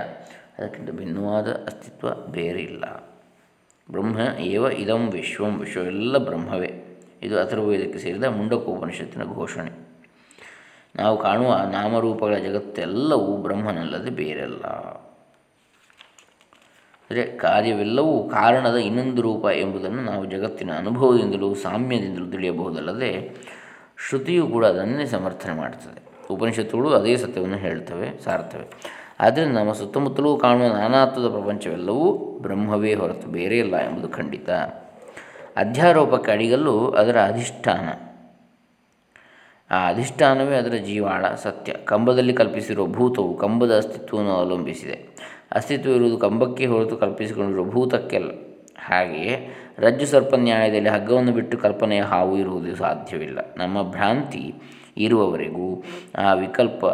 ಅದಕ್ಕಿಂತ 0.59 0.91
ಭಿನ್ನವಾದ 0.91 1.47
ಅಸ್ತಿತ್ವ 1.47 2.31
ಬೇರೆ 2.31 2.59
ಇಲ್ಲ 2.59 2.85
ಬ್ರಹ್ಮ 3.91 4.19
ಏವ, 4.39 4.65
ಇದಂ 4.65 5.09
ವಿಶ್ವಂ 5.09 5.59
ವಿಶ್ವವೆಲ್ಲ 5.59 6.17
ಬ್ರಹ್ಮವೇ. 6.17 6.86
ಇದು 7.23 7.39
ಅಥರ್ವೇದಕ್ಕೆ 7.39 7.99
ಸೇರಿದ 7.99 8.23
ಮುಂಡಕೋಪನಿಷತ್ತಿನ 8.23 9.23
ಘೋಷಣೆ. 9.23 9.71
ನಾವು 10.95 11.17
ಕಾಣುವ 11.17 11.55
ನಾಮರೂಪಗಳ 11.71 12.35
ಜಗತ್ತೆಲ್ಲವೂ 12.35 13.37
ಬ್ರಹ್ಮನಲ್ಲದೆ 13.37 14.09
ಬೇರೆಲ್ಲ. 14.09 14.63
ಅಂದರೆ 17.09 17.23
ಕಾರ್ಯವೆಲ್ಲವೂ 17.23 18.29
ಕಾರಣದ 18.29 18.75
ಇನ್ನೊಂದು 18.75 19.21
ರೂಪ 19.21 19.45
ಎಂಬುದನ್ನು 19.45 20.01
ನಾವು 20.01 20.25
ಜಗತ್ತಿನ 20.25 20.71
ಅನುಭವದಿಂದಲೂ 20.77 21.53
ಸಾಮ್ಯದಿಂದಲೂ 21.53 22.31
ತಿಳಿಯಬಹುದಲ್ಲದೆ 22.31 23.37
ಶ್ರುತಿಯು 24.07 24.47
ಕೂಡ 24.47 24.65
ಅದನ್ನೇ 24.65 25.05
ಸಮರ್ಥನೆ 25.05 25.53
ಮಾಡ್ತದೆ. 25.53 26.27
ಉಪನಿಷತ್ತುಗಳು 26.33 26.89
ಅದೇ 26.89 27.15
ಸತ್ಯವನ್ನು 27.15 27.57
ಹೇಳ್ತವೆ, 27.57 28.19
ಸಾರ್ತವೆ. 28.23 28.97
ಆದ್ದರಿಂದ 29.19 29.57
ನಮ್ಮ 29.57 29.73
ಸುತ್ತಮುತ್ತಲೂ 29.73 30.37
ಕಾಣುವ 30.37 30.67
ನಾನಾತ್ವದ 30.67 31.29
ಪ್ರಪಂಚವೆಲ್ಲವೂ 31.29 32.39
ಬ್ರಹ್ಮವೇ 32.41 32.93
ಹೊರತು 32.93 33.27
ಬೇರೆಯಲ್ಲ 33.27 33.75
ಎಂಬುದು 33.75 34.09
ಖಂಡಿತ. 34.09 34.49
ಅಧ್ಯಾರೋಪಕ್ಕೆ 35.57 36.31
ಅಡಿಗಲ್ಲು 36.31 36.89
ಅದರ 36.89 37.21
ಅಧಿಷ್ಠಾನ. 37.21 37.89
ಆ 39.71 39.89
ಅಧಿಷ್ಠಾನವೇ 39.89 40.55
ಅದರ 40.55 40.73
ಜೀವಾಳ, 40.73 41.25
ಸತ್ಯ. 41.35 41.73
ಕಂಬದಲ್ಲಿ 41.73 42.33
ಕಲ್ಪಿಸಿರುವ 42.33 42.85
ಭೂತವು 42.85 43.37
ಕಂಬದ 43.37 43.77
ಅಸ್ತಿತ್ವವನ್ನು 43.77 44.31
ಅವಲಂಬಿಸಿದೆ. 44.31 45.09
ಅಸ್ತಿತ್ವ 45.51 45.89
ಇರುವುದು 45.89 46.17
ಕಂಬಕ್ಕೆ 46.17 46.65
ಹೊರತು 46.65 46.97
ಕಲ್ಪಿಸಿಕೊಂಡಿರುವ 46.97 47.65
ಭೂತಕ್ಕೆಲ್ಲ. 47.65 48.31
ಹಾಗೆಯೇ 48.79 49.57
ರಜ್ಜು 49.79 50.05
ಸರ್ಪ 50.05 50.35
ನ್ಯಾಯದಲ್ಲಿ 50.35 50.89
ಹಗ್ಗವನ್ನು 50.89 51.31
ಬಿಟ್ಟು 51.31 51.57
ಕಲ್ಪನೆಯ 51.57 52.01
ಹಾವು 52.01 52.37
ಇರುವುದು 52.37 52.75
ಸಾಧ್ಯವಿಲ್ಲ. 52.75 53.39
ನಮ್ಮ 53.57 53.81
ಭ್ರಾಂತಿ 53.81 54.53
ಇರುವವರೆಗೂ 54.97 55.83
ಆ 56.17 56.33
ವಿಕಲ್ಪ 56.33 56.85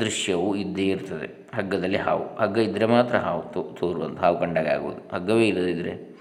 ದೃಶ್ಯವು 0.00 0.56
ಇದ್ದೇ 0.56 0.86
ಇರ್ತದೆ. 0.86 1.48
ಹಗ್ಗದಲ್ಲಿ 1.54 1.98
ಹಾವು. 1.98 2.36
ಹಗ್ಗ 2.36 2.58
ಇದ್ದರೆ 2.58 2.86
ಮಾತ್ರ 2.86 3.16
ಹಾವು 3.16 3.74
ತೋರುವಂಥ 3.74 4.18
ಹಾವು 4.18 4.40
ಕಂಡಾಗ 4.40 4.68
ಆಗೋದು 4.68 5.16
ಹಗ್ಗವೇ 5.16 5.48
ಇಲ್ಲದಿದ್ದರೆ 5.48 6.15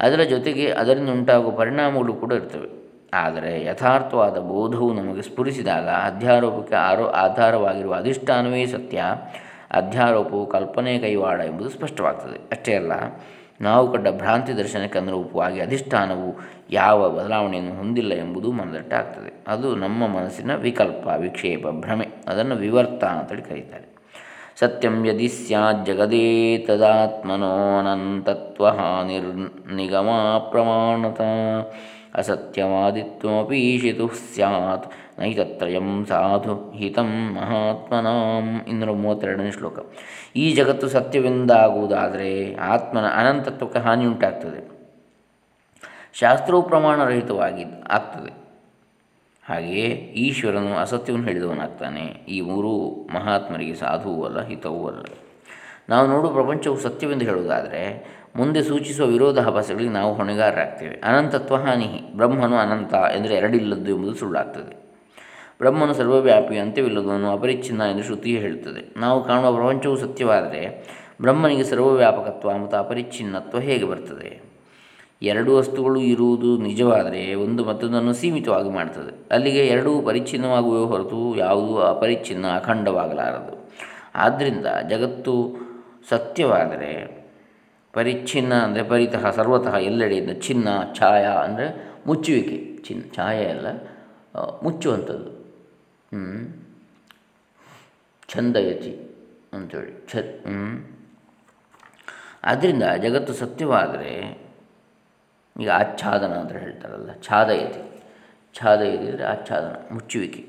ಅದರ 0.00 0.20
ಜೊತೆಗೆ 0.20 0.66
ಅದರಿಂದ 0.72 1.08
ಉಂಟಾಗುವ 1.08 1.50
ಪರಿಣಾಮಗಳು 1.50 2.12
ಕೂಡ 2.14 2.32
ಇರ್ತವೆ. 2.32 2.68
ಆದರೆ 3.14 3.64
ಯಥಾರ್ಥವಾದ 3.64 4.38
ಬೋಧವು 4.38 4.92
ನಮಗೆ 4.94 5.22
ಸ್ಫುರಿಸಿದಾಗ 5.22 5.88
ಅಧ್ಯಾರೋಪಕ್ಕೆ 5.88 6.74
ಆರೋ 6.74 7.06
ಆಧಾರವಾಗಿರುವ 7.06 7.94
ಅಧಿಷ್ಠಾನವೇ 7.94 8.66
ಸತ್ಯ. 8.66 9.02
ಅಧ್ಯಾರೋಪವು 9.70 10.46
ಕಲ್ಪನೆ 10.46 10.98
ಕೈವಾಡ 10.98 11.40
ಎಂಬುದು 11.40 11.70
ಸ್ಪಷ್ಟವಾಗ್ತದೆ. 11.70 12.38
ಅಷ್ಟೇ 12.50 12.74
ಅಲ್ಲ, 12.74 12.92
ನಾವು 13.60 13.92
ಕಂಡ 13.92 14.08
ಭ್ರಾಂತಿ 14.08 14.52
ದರ್ಶನಕ್ಕೆ 14.56 14.98
ಅನುರೂಪವಾಗಿ 14.98 15.60
ಅಧಿಷ್ಠಾನವು 15.60 16.28
ಯಾವ 16.70 17.08
ಬದಲಾವಣೆಯನ್ನು 17.10 17.74
ಹೊಂದಿಲ್ಲ 17.74 18.12
ಎಂಬುದು 18.14 18.52
ಮನದಟ್ಟಾಗ್ತದೆ. 18.52 19.30
ಅದು 19.48 19.76
ನಮ್ಮ 19.76 20.06
ಮನಸ್ಸಿನ 20.06 20.54
ವಿಕಲ್ಪ, 20.54 21.06
ವಿಕ್ಷೇಪ, 21.06 21.66
ಭ್ರಮೆ, 21.68 22.08
ಅದನ್ನು 22.28 22.56
ವಿವರ್ತ 22.56 23.04
ಅಂತೇಳಿ 23.04 23.42
ಕರೀತಾರೆ. 23.42 23.99
ಸತ್ಯಂ 24.58 25.06
ಯದಿ 25.06 25.28
ಸ್ಯಾಜ್ಜಗದೇ 25.28 26.58
ತದಾತ್ಮನೋ 26.58 27.82
ನಿರ್ 29.06 29.24
ನಿರ್ನಿಗಮ 29.24 30.08
ಪ್ರಮಾಣತ. 30.50 31.20
ಅಸತ್ಯವಾದಿತ್ವಮಪೀಶಿತು 32.14 34.08
ಸ್ಯಾತ್, 34.08 34.86
ನೈತತ್ರಯಂ 35.20 36.06
ಸಾಧು 36.08 36.70
ಹಿತಂ 36.70 37.32
ಮಹಾತ್ಮನಾಂ. 37.34 38.64
ಇನ್ನೂರ 38.68 38.90
ಮೂವತ್ತೆರಡನೇ 38.90 39.50
ಶ್ಲೋಕ. 39.50 39.78
ಈ 40.36 40.54
ಜಗತ್ತು 40.54 40.88
ಸತ್ಯವೆಂದಾಗುವುದಾದರೆ 40.88 42.54
ಆತ್ಮನ 42.54 43.06
ಅನಂತತ್ವಕ್ಕೆ 43.06 43.78
ಹಾನಿ 43.78 44.06
ಉಂಟಾಗ್ತದೆ 44.06 44.60
ಶಾಸ್ತ್ರವು 46.12 46.62
ಪ್ರಮಾಣರಹಿತವಾಗಿ 46.62 47.64
ಆಗ್ತದೆ. 47.88 48.39
ಹಾಗೆಯೇ 49.50 49.86
ಈಶ್ವರನು 50.14 50.78
ಅಸತ್ಯವನ್ನು 50.78 51.26
ಹೇಳಿದವನಾಗ್ತಾನೆ. 51.26 52.00
ಈ 52.28 52.40
ಮೂರೂ 52.40 53.08
ಮಹಾತ್ಮರಿಗೆ 53.14 53.74
ಸಾಧುವೂ 53.74 54.24
ಅಲ್ಲ 54.24 54.40
ಹಿತವೂ 54.40 54.86
ಅಲ್ಲ. 54.86 55.02
ನಾವು 55.88 56.06
ನೋಡುವ 56.06 56.32
ಪ್ರಪಂಚವು 56.32 56.80
ಸತ್ಯವೆಂದು 56.80 57.24
ಹೇಳುವುದಾದರೆ, 57.24 58.06
ಮುಂದೆ 58.36 58.62
ಸೂಚಿಸುವ 58.62 59.06
ವಿರೋಧಾಭಾಸಗಳಿಗೆ 59.06 59.90
ನಾವು 59.90 60.14
ಹೊಣೆಗಾರರಾಗ್ತೇವೆ. 60.14 61.00
ಅನಂತತ್ವ 61.04 61.56
ಹಾನಿ 61.56 62.00
ಬ್ರಹ್ಮನು 62.16 62.56
ಅನಂತ 62.56 62.94
ಎಂದರೆ 62.94 63.34
ಎರಡಿಲ್ಲದ್ದು 63.34 63.94
ಎಂಬುದು 63.96 64.14
ಸುಳ್ಳಾಗ್ತದೆ. 64.14 64.90
ಬ್ರಹ್ಮನು 65.58 65.94
ಸರ್ವವ್ಯಾಪಿ, 65.94 66.58
ಅಂತ್ಯವಿಲ್ಲದವನು 66.58 67.30
ಅಪರಿಚ್ಛಿನ್ನ 67.30 67.80
ಎಂದು 67.80 68.02
ಶ್ರುತಿಯೇ 68.02 68.40
ಹೇಳುತ್ತದೆ. 68.40 69.00
ನಾವು 69.00 69.24
ಕಾಣುವ 69.24 69.56
ಪ್ರಪಂಚವು 69.56 69.96
ಸತ್ಯವಾದರೆ, 69.96 70.88
ಬ್ರಹ್ಮನಿಗೆ 71.20 71.64
ಸರ್ವವ್ಯಾಪಕತ್ವ 71.64 72.58
ಮತ್ತು 72.58 72.76
ಅಪರಿಚ್ಛಿನ್ನತ್ವ 72.76 73.60
ಹೇಗೆ 73.60 73.84
ಬರ್ತದೆ? 73.84 74.49
ಎರಡು 75.22 75.56
ವಸ್ತುಗಳು 75.56 76.00
ಇರುವುದು 76.00 76.58
ನಿಜವಾದರೆ 76.58 77.34
ಒಂದು 77.34 77.64
ಮತ್ತೊಂದನ್ನು 77.64 78.12
ಸೀಮಿತವಾಗಿ 78.14 78.70
ಮಾಡ್ತದೆ. 78.70 79.12
ಅಲ್ಲಿಗೆ 79.30 79.66
ಎರಡೂ 79.66 80.02
ಪರಿಚ್ಛಿನ್ನವಾಗುವ 80.02 80.84
ಹೊರತು 80.84 81.36
ಯಾವುದೂ 81.36 81.74
ಅಪರಿಚ್ಛಿನ್ನ, 81.78 82.46
ಅಖಂಡವಾಗಲಾರದು. 82.46 83.54
ಆದ್ದರಿಂದ 84.14 84.66
ಜಗತ್ತು 84.88 85.34
ಸತ್ಯವಾದರೆ 86.08 86.92
ಪರಿಚ್ಛಿನ್ನ 87.92 88.52
ಅಂದರೆ 88.54 88.82
ಪರಿತಃ 88.82 89.30
ಸರ್ವತಃ 89.30 89.76
ಎಲ್ಲೆಡೆಯಿಂದ 89.76 90.32
ಚಿನ್ನ 90.38 90.68
ಛಾಯಾ 90.98 91.34
ಅಂದರೆ 91.44 91.66
ಮುಚ್ಚುವಿಕೆ. 92.06 92.58
ಚಿನ್ನ 92.82 93.02
ಛಾಯೆ 93.16 93.44
ಅಲ್ಲ 93.44 93.68
ಮುಚ್ಚುವಂಥದ್ದು. 94.62 95.30
ಛಂದಯತಿ 98.28 98.92
ಅಂಥೇಳಿ 99.52 99.92
ಛ 100.10 100.22
ಆದ್ದರಿಂದ 102.44 102.84
ಜಗತ್ತು 103.02 103.32
ಸತ್ಯವಾದರೆ 103.34 104.12
ಈಗ 105.56 105.70
ಆಚ್ಛಾದನ 105.80 106.34
ಅಂತ 106.42 106.52
ಹೇಳ್ತಾರಲ್ಲ, 106.64 107.10
ಛಾದಯತಿ. 107.26 107.82
ಛಾದಯತಿ 108.54 109.06
ಅಂದರೆ 109.10 109.24
ಆಚ್ಛಾದನ, 109.32 109.74
ಮುಚ್ಚುವಿಕೆ. 109.94 110.42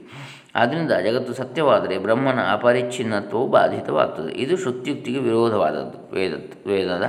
ಆದ್ದರಿಂದ 0.59 0.91
ಜಗತ್ತು 1.07 1.33
ಸತ್ಯವಾದರೆ 1.39 1.95
ಬ್ರಹ್ಮನ 2.05 2.39
ಅಪರಿಚ್ಛಿನ್ನತ್ವವು 2.55 3.45
ಬಾಧಿತವಾಗ್ತದೆ. 3.55 4.31
ಇದು 4.43 4.53
ಶ್ರುತ್ಯುಕ್ತಿಗೆ 4.63 5.19
ವಿರೋಧವಾದದ್ದು. 5.27 5.99
ವೇದ, 6.15 6.33
ವೇದದ 6.69 7.05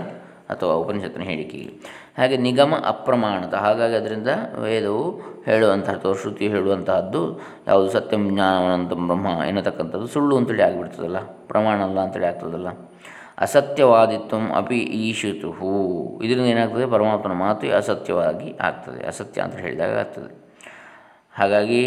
ಅಥವಾ 0.53 0.73
ಉಪನಿಷತ್ತಿನ 0.83 1.25
ಹೇಳಿಕೆಗೆ 1.31 1.71
ಹಾಗೆ 2.19 2.37
ನಿಗಮ 2.47 2.73
ಅಪ್ರಮಾಣತ. 2.93 3.55
ಹಾಗಾಗಿ 3.65 3.95
ಅದರಿಂದ 4.01 4.31
ವೇದವು 4.65 5.05
ಹೇಳುವಂತಹ 5.47 5.95
ಅಥವಾ 5.99 6.15
ಶ್ರುತಿ 6.23 6.45
ಹೇಳುವಂತಹದ್ದು, 6.55 7.21
ಯಾವುದು 7.69 7.89
ಸತ್ಯಂ 7.95 8.25
ಜ್ಞಾನವನಂತ 8.33 8.93
ಬ್ರಹ್ಮ 9.09 9.29
ಎನ್ನತಕ್ಕಂಥದ್ದು 9.51 10.09
ಸುಳ್ಳು 10.15 10.35
ಅಂತೇಳಿ 10.41 10.65
ಆಗಿಬಿಡ್ತದಲ್ಲ, 10.69 11.21
ಪ್ರಮಾಣ 11.53 11.79
ಅಲ್ಲ 11.89 11.99
ಅಂತೇಳಿ 12.07 12.29
ಆಗ್ತದಲ್ಲ. 12.31 12.69
ಅಸತ್ಯವಾದಿತ್ವ 13.39 14.37
ಅಪಿ 14.57 14.79
ಈಶಿತು 14.79 16.23
ಇದರಿಂದ 16.23 16.47
ಏನಾಗ್ತದೆ? 16.47 16.87
ಪರಮಾತ್ಮನ 16.87 17.33
ಮಾತು 17.33 17.77
ಅಸತ್ಯವಾಗಿ 17.77 18.59
ಆಗ್ತದೆ. 18.59 19.07
ಅಸತ್ಯ 19.07 19.41
ಅಂತ 19.41 19.57
ಹೇಳಿದಾಗ 19.57 19.91
ಆಗ್ತದೆ. 19.91 20.43
ಹಾಗಾಗಿ 21.35 21.81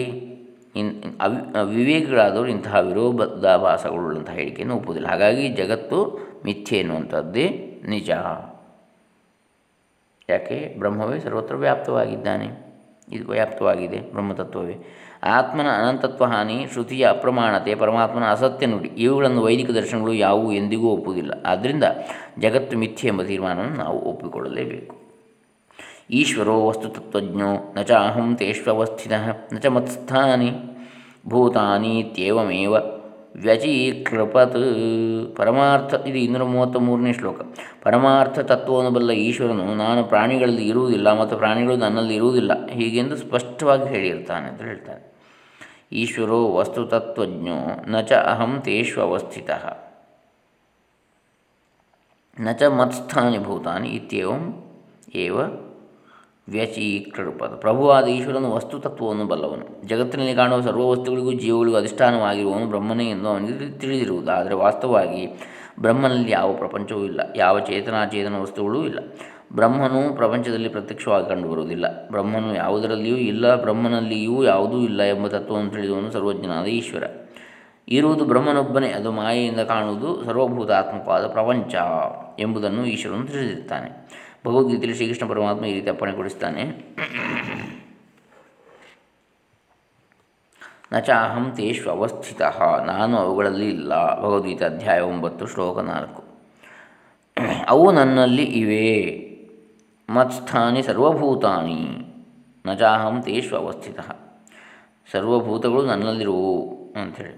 ಇನ್ 0.75 1.03
ಅವಿ 1.21 1.75
ವಿವೇಕಿಗಳಾದವರು 1.75 2.47
ಇಂತಹ 2.47 2.75
ವಿರೋಧಾಭಾಸಗಳುಳ್ಳಂಥ 2.75 4.29
ಹೇಳಿಕೆಯನ್ನು 4.29 4.75
ಒಪ್ಪುವುದಿಲ್ಲ. 4.75 5.09
ಹಾಗಾಗಿ 5.09 5.49
ಜಗತ್ತು 5.49 6.19
ಮಿಥ್ಯೆ 6.45 6.79
ಎನ್ನುವಂಥದ್ದೇ 6.79 7.81
ನಿಜ. 7.87 8.09
ಯಾಕೆ? 10.29 10.75
ಬ್ರಹ್ಮವೇ 10.79 11.19
ಸರ್ವತ್ರ 11.19 11.55
ವ್ಯಾಪ್ತವಾಗಿದ್ದಾನೆ. 11.55 12.65
ಇದು 13.11 13.29
ವ್ಯಾಪ್ತವಾಗಿದೆ, 13.31 13.99
ಬ್ರಹ್ಮತತ್ವವೇ. 13.99 14.75
ಆತ್ಮನ 15.25 15.67
ಅನಂತತ್ವ 15.67 16.25
ಹಾನಿ, 16.25 16.67
ಶ್ರುತಿಯ 16.71 17.07
ಅಪ್ರಮಾಣತೆ, 17.07 17.75
ಪರಮಾತ್ಮನ 17.75 18.29
ಅಸತ್ಯ 18.29 18.65
ನುಡಿ, 18.65 18.87
ಇವುಗಳನ್ನು 18.87 19.41
ವೈದಿಕ 19.41 19.69
ದರ್ಶನಗಳು 19.69 20.13
ಯಾವುವು 20.13 20.53
ಎಂದಿಗೂ 20.53 20.87
ಒಪ್ಪುವುದಿಲ್ಲ. 20.87 21.33
ಆದ್ದರಿಂದ 21.45 21.83
ಜಗತ್ತು 22.39 22.77
ಮಿಥ್ಯೆ 22.77 23.07
ಎಂಬ 23.07 23.23
ತೀರ್ಮಾನವನ್ನು 23.23 23.75
ನಾವು 23.75 23.99
ಒಪ್ಪಿಕೊಳ್ಳಲೇಬೇಕು. 23.99 25.05
ಈಶ್ವರೋ 26.11 26.67
ವಸ್ತುತತ್ವಜ್ಞೋ 26.67 27.73
ನ 27.75 27.81
ಚ 27.81 27.91
ಅಹಂ 27.91 28.35
ತೇಷ್ವಸ್ಥಿತ 28.35 29.11
ನ 29.53 29.57
ಚ 29.57 29.65
ಮತ್ಸ್ಥಾನಿ 29.65 30.51
ಭೂತಾನೀತ್ಯೇವಮೇವ 31.27 32.75
ವ್ಯಚೀಕೃಪತ್. 33.35 35.35
ಪರಮಾರ್ಥ, 35.35 36.07
ಇದು 36.07 36.17
ಇನ್ನೂರ 36.17 36.43
ಮೂವತ್ತ 36.43 36.77
ಮೂರನೇ 36.77 37.13
ಶ್ಲೋಕ. 37.13 37.41
ಪರಮಾರ್ಥ 37.83 38.39
ತತ್ವವನ್ನು 38.39 38.91
ಬಲ್ಲ 38.91 39.11
ಈಶ್ವರನು, 39.11 39.75
ನಾನು 39.75 40.03
ಪ್ರಾಣಿಗಳಲ್ಲಿ 40.03 40.67
ಇರುವುದಿಲ್ಲ 40.67 41.19
ಮತ್ತು 41.19 41.37
ಪ್ರಾಣಿಗಳು 41.37 41.75
ನನ್ನಲ್ಲಿ 41.75 42.15
ಇರುವುದಿಲ್ಲ. 42.15 42.67
ಹೀಗೆಂದು 42.67 43.17
ಸ್ಪಷ್ಟವಾಗಿ 43.17 43.89
ಹೇಳಿರ್ತಾನೆ 43.89 44.47
ಅಂತ 44.47 44.61
ಹೇಳ್ತಾನೆ. 44.61 45.14
ಈಶ್ವರೋ 45.91 46.53
ವಸ್ತುತತ್ವಜ್ಞೋ 46.53 47.85
ನ 47.87 48.01
ಚ 48.01 48.11
ಅಹಂ 48.11 48.61
ತೇಷು 48.61 49.01
ಅವಸ್ಥಿತ 49.01 49.49
ನ 52.39 52.51
ಚ 52.51 52.63
ಮತ್ಸ್ಥಾನಿ 52.63 53.37
ಭೂತಾನಿ 53.37 53.89
ಇತ್ಯಂ 53.89 54.63
ಏವ 55.15 55.37
ವ್ಯಚೀಕೃಪದ 56.49 57.55
ಪ್ರಭುವಾದ 57.55 58.05
ಈಶ್ವರನು 58.05 58.51
ವಸ್ತುತತ್ವವನ್ನು 58.51 59.25
ಬಲ್ಲವನು. 59.25 59.87
ಜಗತ್ತಿನಲ್ಲಿ 59.87 60.35
ಕಾಣುವ 60.35 60.61
ಸರ್ವ 60.61 60.89
ವಸ್ತುಗಳಿಗೂ 60.89 61.33
ಜೀವಗಳಿಗೂ 61.33 61.77
ಅಧಿಷ್ಠಾನವಾಗಿರುವವನು 61.77 62.67
ಬ್ರಹ್ಮನೇ 62.67 63.09
ಎಂದು 63.09 63.29
ಅವನಿಗೆ 63.29 63.79
ತಿಳಿದಿರುವುದು. 63.79 64.31
ಆದರೆ 64.31 64.55
ವಾಸ್ತವವಾಗಿ 64.55 65.27
ಬ್ರಹ್ಮನಲ್ಲಿ 65.79 66.31
ಯಾವ 66.31 66.53
ಪ್ರಪಂಚವೂ 66.53 67.03
ಇಲ್ಲ. 67.03 67.21
ಯಾವ 67.35 67.59
ಚೇತನಾಚೇತನ 67.59 68.41
ವಸ್ತುಗಳೂ 68.41 68.85
ಇಲ್ಲ. 68.85 68.99
ಬ್ರಹ್ಮನು 69.55 70.15
ಪ್ರಪಂಚದಲ್ಲಿ 70.15 70.69
ಪ್ರತ್ಯಕ್ಷವಾಗಿ 70.69 71.29
ಕಂಡುಬರುವುದಿಲ್ಲ. 71.29 72.07
ಬ್ರಹ್ಮನು 72.07 72.55
ಯಾವುದರಲ್ಲಿಯೂ 72.55 73.17
ಇಲ್ಲ, 73.17 73.55
ಬ್ರಹ್ಮನಲ್ಲಿಯೂ 73.55 74.43
ಯಾವುದೂ 74.43 74.81
ಇಲ್ಲ 74.81 75.03
ಎಂಬ 75.03 75.27
ತತ್ವವನ್ನು 75.27 75.71
ತಿಳಿದವನು 75.71 76.11
ಸರ್ವಜ್ಞನಾದ 76.11 76.65
ಈಶ್ವರ. 76.65 77.03
ಇರುವುದು 77.87 78.25
ಬ್ರಹ್ಮನೊಬ್ಬನೇ, 78.25 78.87
ಅದು 78.87 79.11
ಮಾಯೆಯಿಂದ 79.11 79.59
ಕಾಣುವುದು 79.59 80.25
ಸರ್ವಭೂತಾತ್ಮಕವಾದ 80.25 81.27
ಪ್ರಪಂಚ 81.27 81.75
ಎಂಬುದನ್ನು 82.39 82.85
ಈಶ್ವರನು 82.85 83.27
ತಿಳಿದಿರ್ತಾನೆ 83.27 83.89
ಭಗವದ್ಗೀತೆಯಲ್ಲಿ 84.47 84.95
ಶ್ರೀಕೃಷ್ಣ 84.95 85.29
ಪರಮಾತ್ಮ 85.29 85.65
ಈ 85.65 85.73
ರೀತಿ 85.73 85.89
ಅಪ್ಪಣೆ 85.89 86.11
ಕೊಡಿಸ್ತಾನೆ. 86.11 86.63
ನಚ 90.93 91.09
ಅಹಂ 91.09 91.53
ತೇಷು 91.55 91.89
ಅವಸ್ಥಿತ, 91.91 92.41
ನಾನು 92.85 93.17
ಅವುಗಳಲ್ಲಿ 93.17 93.69
ಇಲ್ಲ. 93.69 94.21
ಭಗವದ್ಗೀತೆ 94.21 94.65
ಅಧ್ಯಾಯ 94.65 94.99
ಒಂಬತ್ತು, 94.99 95.47
ಶ್ಲೋಕ 95.47 95.79
ನಾಲ್ಕು. 95.79 96.23
ಅವು 97.67 97.91
ನನ್ನಲ್ಲಿ 97.91 98.43
ಇವೆ. 98.43 99.24
ಮತ್ಸ್ಥಾನಿ 100.09 100.81
ಸರ್ವಭೂತಾನಿ, 100.87 101.79
ನಜಾಹಂ 102.65 103.15
ತೇಷು 103.25 103.53
ಅವಸ್ಥಿತ. 103.57 103.99
ಸರ್ವಭೂತಗಳು 105.13 105.81
ನನ್ನಲ್ಲಿರುವು 105.85 106.53
ಅಂಥೇಳಿ 107.01 107.37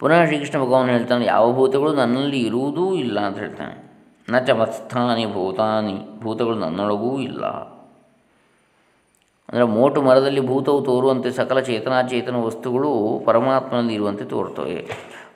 ಪುನಃ 0.00 0.20
ಶ್ರೀಕೃಷ್ಣ 0.28 0.56
ಭಗವಾನ್ 0.62 0.90
ಹೇಳ್ತಾನೆ, 0.94 1.24
ಯಾವ 1.34 1.44
ಭೂತಗಳು 1.52 1.92
ನನ್ನಲ್ಲಿ 1.94 2.40
ಇರುವುದೂ 2.48 2.84
ಇಲ್ಲ 2.94 3.16
ಅಂತ 3.20 3.38
ಹೇಳ್ತಾನೆ. 3.38 3.76
ನಚ 4.28 4.50
ಮತ್ಸ್ಥಾನಿ 4.60 5.24
ಭೂತಾನಿ, 5.34 5.96
ಭೂತಗಳು 6.22 6.56
ನನ್ನೊಳಗೂ 6.64 7.10
ಇಲ್ಲ. 7.20 7.44
ಅಂದರೆ 9.48 9.66
ಮೋಟು 9.74 9.98
ಮರದಲ್ಲಿ 10.02 10.42
ಭೂತವು 10.50 10.80
ತೋರುವಂತೆ 10.82 11.30
ಸಕಲ 11.30 11.58
ಚೇತನಾಚೇತನ 11.60 12.38
ವಸ್ತುಗಳು 12.46 12.90
ಪರಮಾತ್ಮನಲ್ಲಿ 13.26 13.94
ಇರುವಂತೆ 13.94 14.24
ತೋರ್ತವೆ. 14.24 14.78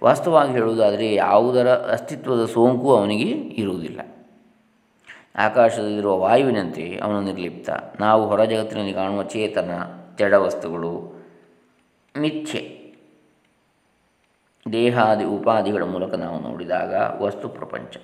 ವಾಸ್ತವವಾಗಿ 0.02 0.52
ಹೇಳುವುದಾದರೆ 0.52 1.08
ಯಾವುದರ 1.14 1.68
ಅಸ್ತಿತ್ವದ 1.96 2.44
ಸೋಂಕು 2.54 2.88
ಅವನಿಗೆ 2.96 3.30
ಇರುವುದಿಲ್ಲ. 3.62 4.00
ಆಕಾಶದಲ್ಲಿರುವ 5.36 6.18
ವಾಯುವಿನಂತೆ 6.18 7.00
ಅವನು 7.02 7.20
ನಿರ್ಲಿಪ್ತ. 7.20 7.70
ನಾವು 8.00 8.26
ಹೊರ 8.26 8.44
ಜಗತ್ತಿನಲ್ಲಿ 8.44 8.92
ಕಾಣುವ 8.92 9.22
ಚೇತನ, 9.22 9.70
ಜಡ 10.18 10.34
ವಸ್ತುಗಳು, 10.34 11.22
ಮಿಥ್ಯೆ. 12.18 12.80
ದೇಹಾದಿ 14.72 15.24
ಉಪಾಧಿಗಳ 15.24 15.82
ಮೂಲಕ 15.82 16.14
ನಾವು 16.14 16.40
ನೋಡಿದಾಗ 16.40 16.94
ವಸ್ತು 17.22 17.48
ಪ್ರಪಂಚ. 17.48 17.96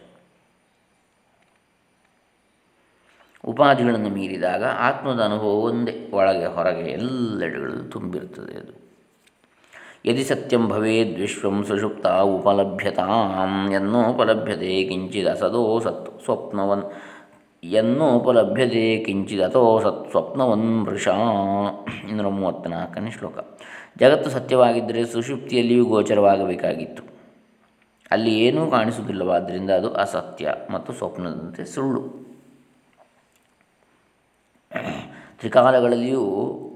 ಉಪಾಧಿಗಳನ್ನು 3.44 4.08
ಮೀರಿದಾಗ 4.08 4.64
ಆತ್ಮದ 4.64 5.20
ಅನುಭವ 5.20 5.44
ಒಂದೇ, 5.44 6.10
ಒಳಗೆ, 6.12 6.46
ಹೊರಗೆ 6.46 6.90
ಎಲ್ಲೆಡೆಗಳಲ್ಲೂ 6.90 7.84
ತುಂಬಿರುತ್ತದೆ 7.84 8.58
ಅದು. 8.58 8.86
ಯದಿ 10.04 10.24
ಸತ್ಯಂ 10.24 10.68
ಭವೇದ್ 10.68 11.18
ವಿಶ್ವಂ 11.18 11.64
ಸುಷುಪ್ತ 11.64 12.06
ಉಪಲಭ್ಯತಾಂ 12.06 13.72
ಎನ್ನೋಪಲಭ್ಯತೆ, 13.72 14.84
ಕಿಂಚಿದ 14.84 15.26
ಸದೋ 15.26 15.80
ಸತ್ 15.80 16.24
ಸ್ವಪ್ನವನ್ 16.24 16.82
ಎನ್ನೋಪಲಭ್ಯತೆ 17.64 19.04
ಕಿಂಚಿದ 19.04 19.40
ಅಥೋ 19.40 19.80
ಸತ್ 19.80 20.10
ಸ್ವಪ್ನವನ್ 20.10 20.86
ವೃಷ. 20.86 21.08
ಇನ್ನೂರ 22.08 22.28
ಮೂವತ್ತ್ನಾಲ್ಕನೇ 22.28 23.10
ಶ್ಲೋಕ. 23.10 23.38
ಜಗತ್ತು 24.00 24.30
ಸತ್ಯವಾಗಿದ್ದರೆ 24.30 25.06
ಸುಷುಪ್ತಿಯಲ್ಲಿಯೂ 25.06 25.84
ಗೋಚರವಾಗಬೇಕಾಗಿತ್ತು. 25.84 27.02
ಅಲ್ಲಿ 28.10 28.40
ಏನೂ 28.40 28.70
ಕಾಣಿಸುವುದಿಲ್ಲವಾದ್ದರಿಂದ 28.70 29.70
ಅದು 29.70 29.92
ಅಸತ್ಯ 29.92 30.54
ಮತ್ತು 30.70 30.92
ಸ್ವಪ್ನದಂತೆ 30.92 31.64
ಸುಳ್ಳು. 31.64 32.26
ತ್ರಿಕಾಲಗಳಲ್ಲಿಯೂ, 35.38 36.22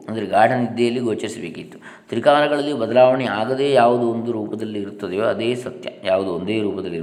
ಅಂದರೆ 0.09 0.27
ಗಾಢ 0.27 0.51
ನಿದ್ದೆಯಲ್ಲಿ 0.51 1.01
ಗೋಚರಿಸಬೇಕಿತ್ತು. 1.01 1.79
ತ್ರಿಕಾಲಗಳಲ್ಲಿ 2.09 2.73
ಬದಲಾವಣೆ 2.73 3.27
ಆಗದೇ 3.27 3.73
ಯಾವುದು 3.73 4.11
ಒಂದು 4.13 4.33
ರೂಪದಲ್ಲಿ 4.33 4.81
ಇರುತ್ತದೆಯೋ, 4.81 5.25
ಅದೇ 5.25 5.55
ಸತ್ಯ. 5.55 5.91
ಯಾವುದು 6.05 6.35
ಒಂದೇ 6.35 6.61
ರೂಪದಲ್ಲಿ 6.61 6.99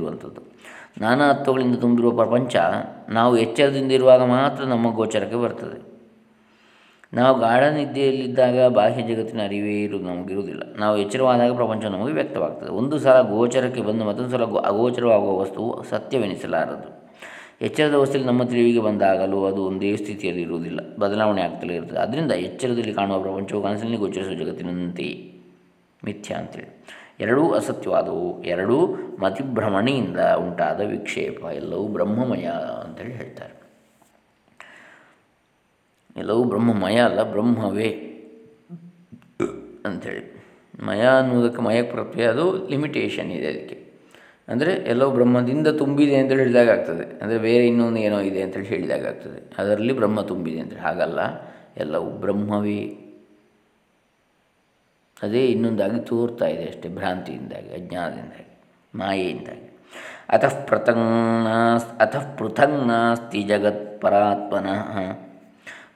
ನಾನಾತ್ವಗಳಿಂದ 1.01 1.75
ತುಂಬಿರುವ 1.75 2.11
ಪ್ರಪಂಚ 2.11 2.55
ನಾವು 3.09 3.37
ಎಚ್ಚರದಿಂದ 3.37 3.91
ಇರುವಾಗ 3.91 4.23
ಮಾತ್ರ 4.23 4.63
ನಮ್ಮ 4.63 4.93
ಗೋಚರಕ್ಕೆ 4.93 5.35
ಬರ್ತದೆ. 5.35 5.97
ನಾವು 7.13 7.39
ಗಾಢ 7.39 7.63
ನಿದ್ದೆಯಲ್ಲಿದ್ದಾಗ 7.63 8.67
ಬಾಹ್ಯ 8.67 9.15
ಜಗತ್ತಿನ 9.15 9.43
ಅರಿವೇ 9.43 9.83
ಇರುವುದು 9.83 10.09
ನಮಗಿರುವುದಿಲ್ಲ. 10.09 10.61
ನಾವು 10.77 10.97
ಎಚ್ಚರವಾದಾಗ 10.97 11.55
ಪ್ರಪಂಚ 11.55 11.85
ನಮಗೆ 11.85 12.13
ವ್ಯಕ್ತವಾಗ್ತದೆ. 12.13 12.69
ಒಂದು 12.69 12.99
ಸಲ 12.99 13.21
ಗೋಚರಕ್ಕೆ 13.21 13.81
ಬಂದು 13.81 14.05
ಮತ್ತೊಂದು 14.05 14.31
ಸಲ 14.31 14.43
ಅಗೋಚರವಾಗುವ 14.43 15.37
ವಸ್ತುವು 15.37 15.83
ಸತ್ಯವೆನಿಸಲಾರದು. 15.83 16.97
ಎಚ್ಚರದ 17.61 17.93
ವಸ್ತುವಲ್ಲಿ 17.93 18.27
ನಮ್ಮ 18.27 18.43
ತಿಳಿವಿಗೆ 18.43 18.79
ಬಂದಾಗಲೂ 18.79 19.45
ಅದು 19.45 19.63
ಒಂದೇ 19.65 19.95
ಸ್ಥಿತಿಯಲ್ಲಿ 19.95 20.41
ಇರುವುದಿಲ್ಲ. 20.41 20.79
ಬದಲಾವಣೆ 20.99 21.41
ಆಗ್ತಲೇ 21.41 21.75
ಇರ್ತದೆ 21.75 21.99
ಅದರಿಂದ 21.99 22.31
ಎಚ್ಚರದಲ್ಲಿ 22.31 22.93
ಕಾಣುವ 22.93 23.21
ಪ್ರಪಂಚವು 23.21 23.63
ಕನಸಿನಲ್ಲಿ 23.63 23.97
ಗೋಚರಿಸುವ 23.97 24.33
ಜಗತ್ತಿನಂತೆಯೇ 24.33 25.33
ಮಿಥ್ಯ 26.05 26.33
ಅಂತೇಳಿ. 26.33 26.83
ಎರಡೂ 27.19 27.51
ಅಸತ್ಯವಾದವು. 27.51 28.43
ಎರಡೂ 28.43 28.77
ಮತಿಭ್ರಮಣೆಯಿಂದ 29.19 30.19
ಉಂಟಾದ 30.19 30.79
ವಿಕ್ಷೇಪ. 30.79 31.43
ಎಲ್ಲವೂ 31.43 31.87
ಬ್ರಹ್ಮಮಯ 31.87 32.47
ಅಂತೇಳಿ 32.85 33.11
ಹೇಳ್ತಾರೆ. 33.11 33.53
ಎಲ್ಲವೂ 36.17 36.43
ಬ್ರಹ್ಮಮಯ 36.43 36.97
ಅಲ್ಲ, 36.99 37.23
ಬ್ರಹ್ಮವೇ 37.31 37.89
ಅಂಥೇಳಿ 39.85 40.23
ಮಯ 40.83 41.03
ಅನ್ನೋದಕ್ಕೆ 41.05 41.61
ಮಯಕ್ಕೆ 41.61 41.91
ಪ್ರತ್ಯಯ 41.91 42.27
ಅದು 42.27 42.67
ಲಿಮಿಟೇಷನ್ 42.67 43.31
ಇದೆ 43.31 43.47
ಅದಕ್ಕೆ. 43.47 43.77
ಅಂದರೆ 44.47 44.71
ಎಲ್ಲವೂ 44.73 45.11
ಬ್ರಹ್ಮದಿಂದ 45.11 45.67
ತುಂಬಿದೆ 45.67 46.15
ಅಂತೇಳಿ 46.15 46.41
ಹೇಳಿದಾಗ 46.41 46.69
ಆಗ್ತದೆ. 46.69 47.05
ಅಂದರೆ 47.21 47.37
ಬೇರೆ 47.37 47.67
ಇನ್ನೊಂದು 47.67 47.99
ಏನೋ 47.99 48.19
ಇದೆ 48.19 48.41
ಅಂತೇಳಿ 48.41 48.65
ಹೇಳಿದಾಗ 48.65 49.05
ಆಗ್ತದೆ. 49.07 49.39
ಅದರಲ್ಲಿ 49.57 49.93
ಬ್ರಹ್ಮ 49.93 50.21
ತುಂಬಿದೆ 50.21 50.59
ಅಂತೇಳಿ. 50.59 50.81
ಹಾಗಲ್ಲ, 50.81 51.19
ಎಲ್ಲವೂ 51.77 52.09
ಬ್ರಹ್ಮವೇ. 52.09 53.06
ಅದೇ 55.23 55.45
ಇನ್ನೊಂದಾಗಿ 55.45 55.99
ತೋರ್ತಾ 55.99 56.45
ಇದೆ 56.45 56.65
ಅಷ್ಟೇ, 56.65 56.89
ಭ್ರಾಂತಿಯಿಂದಾಗಿ, 56.89 57.73
ಅಜ್ಞಾನದಿಂದಾಗಿ, 57.73 58.59
ಮಾಯೆಯಿಂದಾಗಿ. 58.95 59.77
ಅತಃ 60.29 60.65
ಪೃಥಂಗ್ನಾಸ್ 60.65 61.99
ಅತಃ 61.99 62.37
ಪೃಥಂಗ್ನಾಸ್ತಿ 62.37 63.41
ಜಗತ್ 63.41 64.01
ಪರಾತ್ಮನಃ 64.01 65.15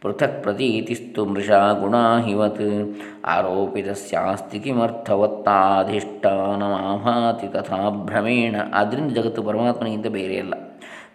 ಪೃಥಕ್ 0.02 0.44
ಪ್ರತೀತಿಸ್ತು 0.44 1.26
ಮೃಷಾ 1.26 1.74
ಗುಣಾ 1.74 2.20
ಹಿವತ್. 2.20 2.96
ಆರೋಪಿತಸ್ಯಾಸ್ತಿ 3.26 4.60
ಕಿಮರ್ಥವತ್ತಾಧಿಷ್ಠಾನಮಾಭಾತಿ 4.60 7.48
ತಥಾ 7.48 7.90
ಭ್ರಮೇಣ. 7.90 8.56
ಆದ್ದರಿಂದ 8.74 9.12
ಜಗತ್ತು 9.12 9.44
ಪರಮಾತ್ಮನಿಗಿಂತ 9.44 10.08
ಬೇರೆಯಲ್ಲ 10.08 10.54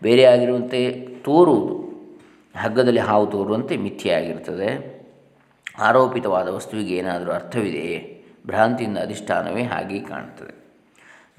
ಬೇರೆಯಾಗಿರುವಂತೆ 0.03 1.09
ತೋರುವುದು. 1.25 1.87
ಹಗ್ಗದಲ್ಲಿ 2.57 3.01
ಹಾವು 3.01 3.27
ತೋರುವಂತೆ 3.27 3.77
ಮಿಥ್ಯೆಯಾಗಿರ್ತದೆ. 3.77 4.96
ಆರೋಪಿತವಾದ 5.80 6.49
ವಸ್ತುವಿಗೆ 6.49 6.97
ಏನಾದರೂ 6.97 7.33
ಅರ್ಥವಿದೆಯೇ? 7.33 8.25
ಭ್ರಾಂತಿಯಿಂದ 8.47 8.99
ಅಧಿಷ್ಠಾನವೇ 8.99 9.62
ಹಾಗೆ 9.62 10.00
ಕಾಣುತ್ತದೆ. 10.00 10.66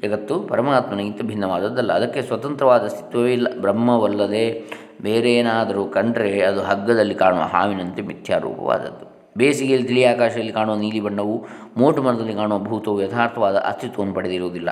ಜಗತ್ತು 0.01 0.39
ಪರಮಾತ್ಮನಿಗಿಂತ 0.39 1.21
ಭಿನ್ನವಾದದ್ದಲ್ಲ. 1.21 1.93
ಅದಕ್ಕೆ 1.93 2.21
ಸ್ವತಂತ್ರವಾದ 2.21 2.83
ಅಸ್ತಿತ್ವವೇ 2.83 3.33
ಇಲ್ಲ. 3.33 3.47
ಬ್ರಹ್ಮವಲ್ಲದೆ 3.61 4.71
ಬೇರೇನಾದರೂ 5.01 5.85
ಕಂಡರೆ 5.85 6.41
ಅದು 6.41 6.61
ಹಗ್ಗದಲ್ಲಿ 6.61 7.15
ಕಾಣುವ 7.15 7.41
ಹಾವಿನಂತೆ 7.41 8.01
ಮಿಥ್ಯಾರೂಪವಾದದ್ದು. 8.01 9.17
ಬೇಸಿಗೆಯಲ್ಲಿ 9.37 9.87
ತಿಳಿ 9.87 10.05
ಆಕಾಶದಲ್ಲಿ 10.05 10.51
ಕಾಣುವ 10.51 10.75
ನೀಲಿ 10.75 10.99
ಬಣ್ಣವು, 10.99 11.45
ಮೋಟು 11.77 12.03
ಮನದಲ್ಲಿ 12.03 12.33
ಕಾಣುವ 12.33 12.59
ಭೂತವು 12.59 13.01
ಯಥಾರ್ಥವಾದ 13.01 13.55
ಅಸ್ತಿತ್ವವನ್ನು 13.55 14.15
ಪಡೆದಿರುವುದಿಲ್ಲ. 14.15 14.71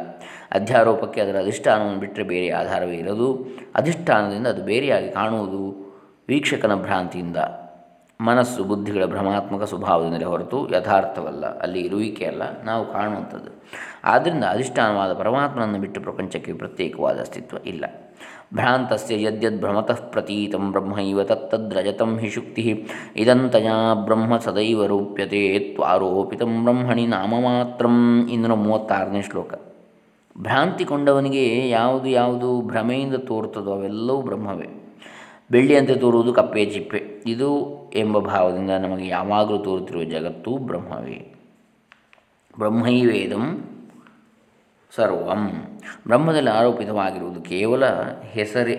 ಅಧ್ಯಾರೋಪಕ್ಕೆ 0.51 1.21
ಅದರ 1.21 1.39
ಅಧಿಷ್ಠಾನವನ್ನು 1.39 1.99
ಬಿಟ್ಟರೆ 1.99 2.23
ಬೇರೆ 2.23 2.49
ಆಧಾರವೇ 2.49 2.95
ಇರದು. 2.95 3.45
ಅಧಿಷ್ಠಾನದಿಂದ 3.75 4.47
ಅದು 4.47 4.63
ಬೇರೆಯಾಗಿ 4.63 5.09
ಕಾಣುವುದು 5.09 5.85
ವೀಕ್ಷಕನ 6.27 6.75
ಭ್ರಾಂತಿಯಿಂದ. 6.75 7.37
ಮನಸ್ಸು, 8.21 8.63
ಬುದ್ಧಿಗಳ 8.63 9.05
ಭ್ರಮಾತ್ಮಕ 9.05 9.63
ಸ್ವಭಾವದಿಂದಲೇ 9.63 10.25
ಹೊರತು 10.25 10.69
ಯಥಾರ್ಥವಲ್ಲ. 10.69 11.59
ಅಲ್ಲಿ 11.59 11.79
ಇರುವಿಕೆ 11.79 12.25
ಅಲ್ಲ, 12.25 12.41
ನಾವು 12.63 12.93
ಕಾಣುವಂಥದ್ದು. 12.93 13.63
ಆದ್ದರಿಂದ 14.03 14.43
ಅಧಿಷ್ಠಾನವಾದ 14.43 15.13
ಪರಮಾತ್ಮನನ್ನು 15.13 15.79
ಬಿಟ್ಟು 15.79 16.01
ಪ್ರಪಂಚಕ್ಕೆ 16.01 16.53
ಪ್ರತ್ಯೇಕವಾದ 16.53 17.19
ಅಸ್ತಿತ್ವ 17.19 17.57
ಇಲ್ಲ. 17.65 17.85
ಭ್ರಾಂತಸ್ಯ 18.53 19.23
ಯದ್ಯದ್ 19.23 19.59
ಭ್ರಮತಃ 19.59 19.93
ಪ್ರತೀತಂ 19.93 20.71
ಬ್ರಹ್ಮೈವ 20.71 21.23
ತತ್ತದ್ರಜತಂ 21.23 22.17
ಹಿ 22.17 22.29
ಶುಕ್ತಿ. 22.29 22.87
ಇದಂತಯಾ 23.15 23.93
ಬ್ರಹ್ಮ 23.93 24.37
ಸದೈವ 24.37 24.85
ರೂಪ್ಯತೆ 24.85 25.59
ತ್ವಾರೋಪಿತಂ 25.59 26.63
ಬ್ರಹ್ಮಣಿ 26.63 27.07
ನಾಮಮಾತ್ರಂ 27.07 28.27
ಇನ್ನೂರ 28.29 28.53
ಮೂವತ್ತಾರನೇ 28.53 29.21
ಶ್ಲೋಕ. 29.21 29.53
ಭ್ರಾಂತಿ 30.37 30.85
ಕೊಂಡವನಿಗೆ 30.85 31.69
ಯಾವುದು 31.69 32.07
ಯಾವುದು 32.07 32.61
ಭ್ರಮೆಯಿಂದ 32.61 33.15
ತೋರ್ತದೋ 33.15 33.71
ಅವೆಲ್ಲವೂ 33.71 34.21
ಬ್ರಹ್ಮವೇ. 34.21 34.97
ಬೆಳ್ಳಿಯಂತೆ 35.51 35.95
ತೋರುವುದು 35.95 36.33
ಕಪ್ಪೆ, 36.33 36.65
ಚಿಪ್ಪೆ. 36.65 37.23
ಇದು 37.27 37.84
ಎಂಬ 37.95 38.19
ಭಾವದಿಂದ 38.31 38.71
ನಮಗೆ 38.85 39.07
ಯಾವಾಗಲೂ 39.07 39.57
ತೋರುತ್ತಿರುವ 39.57 40.05
ಜಗತ್ತು 40.15 40.51
ಬ್ರಹ್ಮವೇ. 40.69 41.19
ಬ್ರಹ್ಮೈವೇದಂ 42.57 43.45
ಸರ್ವಂ. 44.93 45.45
ಬ್ರಹ್ಮದಲ್ಲಿ 46.07 46.49
ಆರೋಪಿತವಾಗಿರುವುದು 46.49 47.39
ಕೇವಲ 47.41 47.85
ಹೆಸರೇ. 48.33 48.77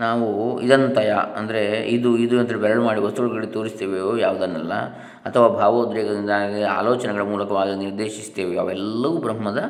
ನಾವು 0.00 0.26
ಇದಂತಯ, 0.60 1.12
ಅಂದರೆ 1.36 1.62
ಇದು 1.88 2.10
ಇದು 2.16 2.34
ಅಂತ 2.40 2.52
ಬೆರಳು 2.64 2.82
ಮಾಡಿ 2.84 3.00
ವಸ್ತುಗಳಿಗೆ 3.00 3.52
ತೋರಿಸ್ತೇವೆಯೋ 3.52 4.10
ಯಾವುದನ್ನೆಲ್ಲ, 4.16 4.74
ಅಥವಾ 5.28 5.46
ಭಾವೋದ್ರೇಕದಿಂದ 5.60 6.32
ಆಲೋಚನೆಗಳ 6.76 7.24
ಮೂಲಕವಾಗಿ 7.32 7.74
ನಿರ್ದೇಶಿಸ್ತೇವೆ 7.84 8.54
ಅವೆಲ್ಲವೂ 8.56 9.16
ಬ್ರಹ್ಮದ 9.16 9.62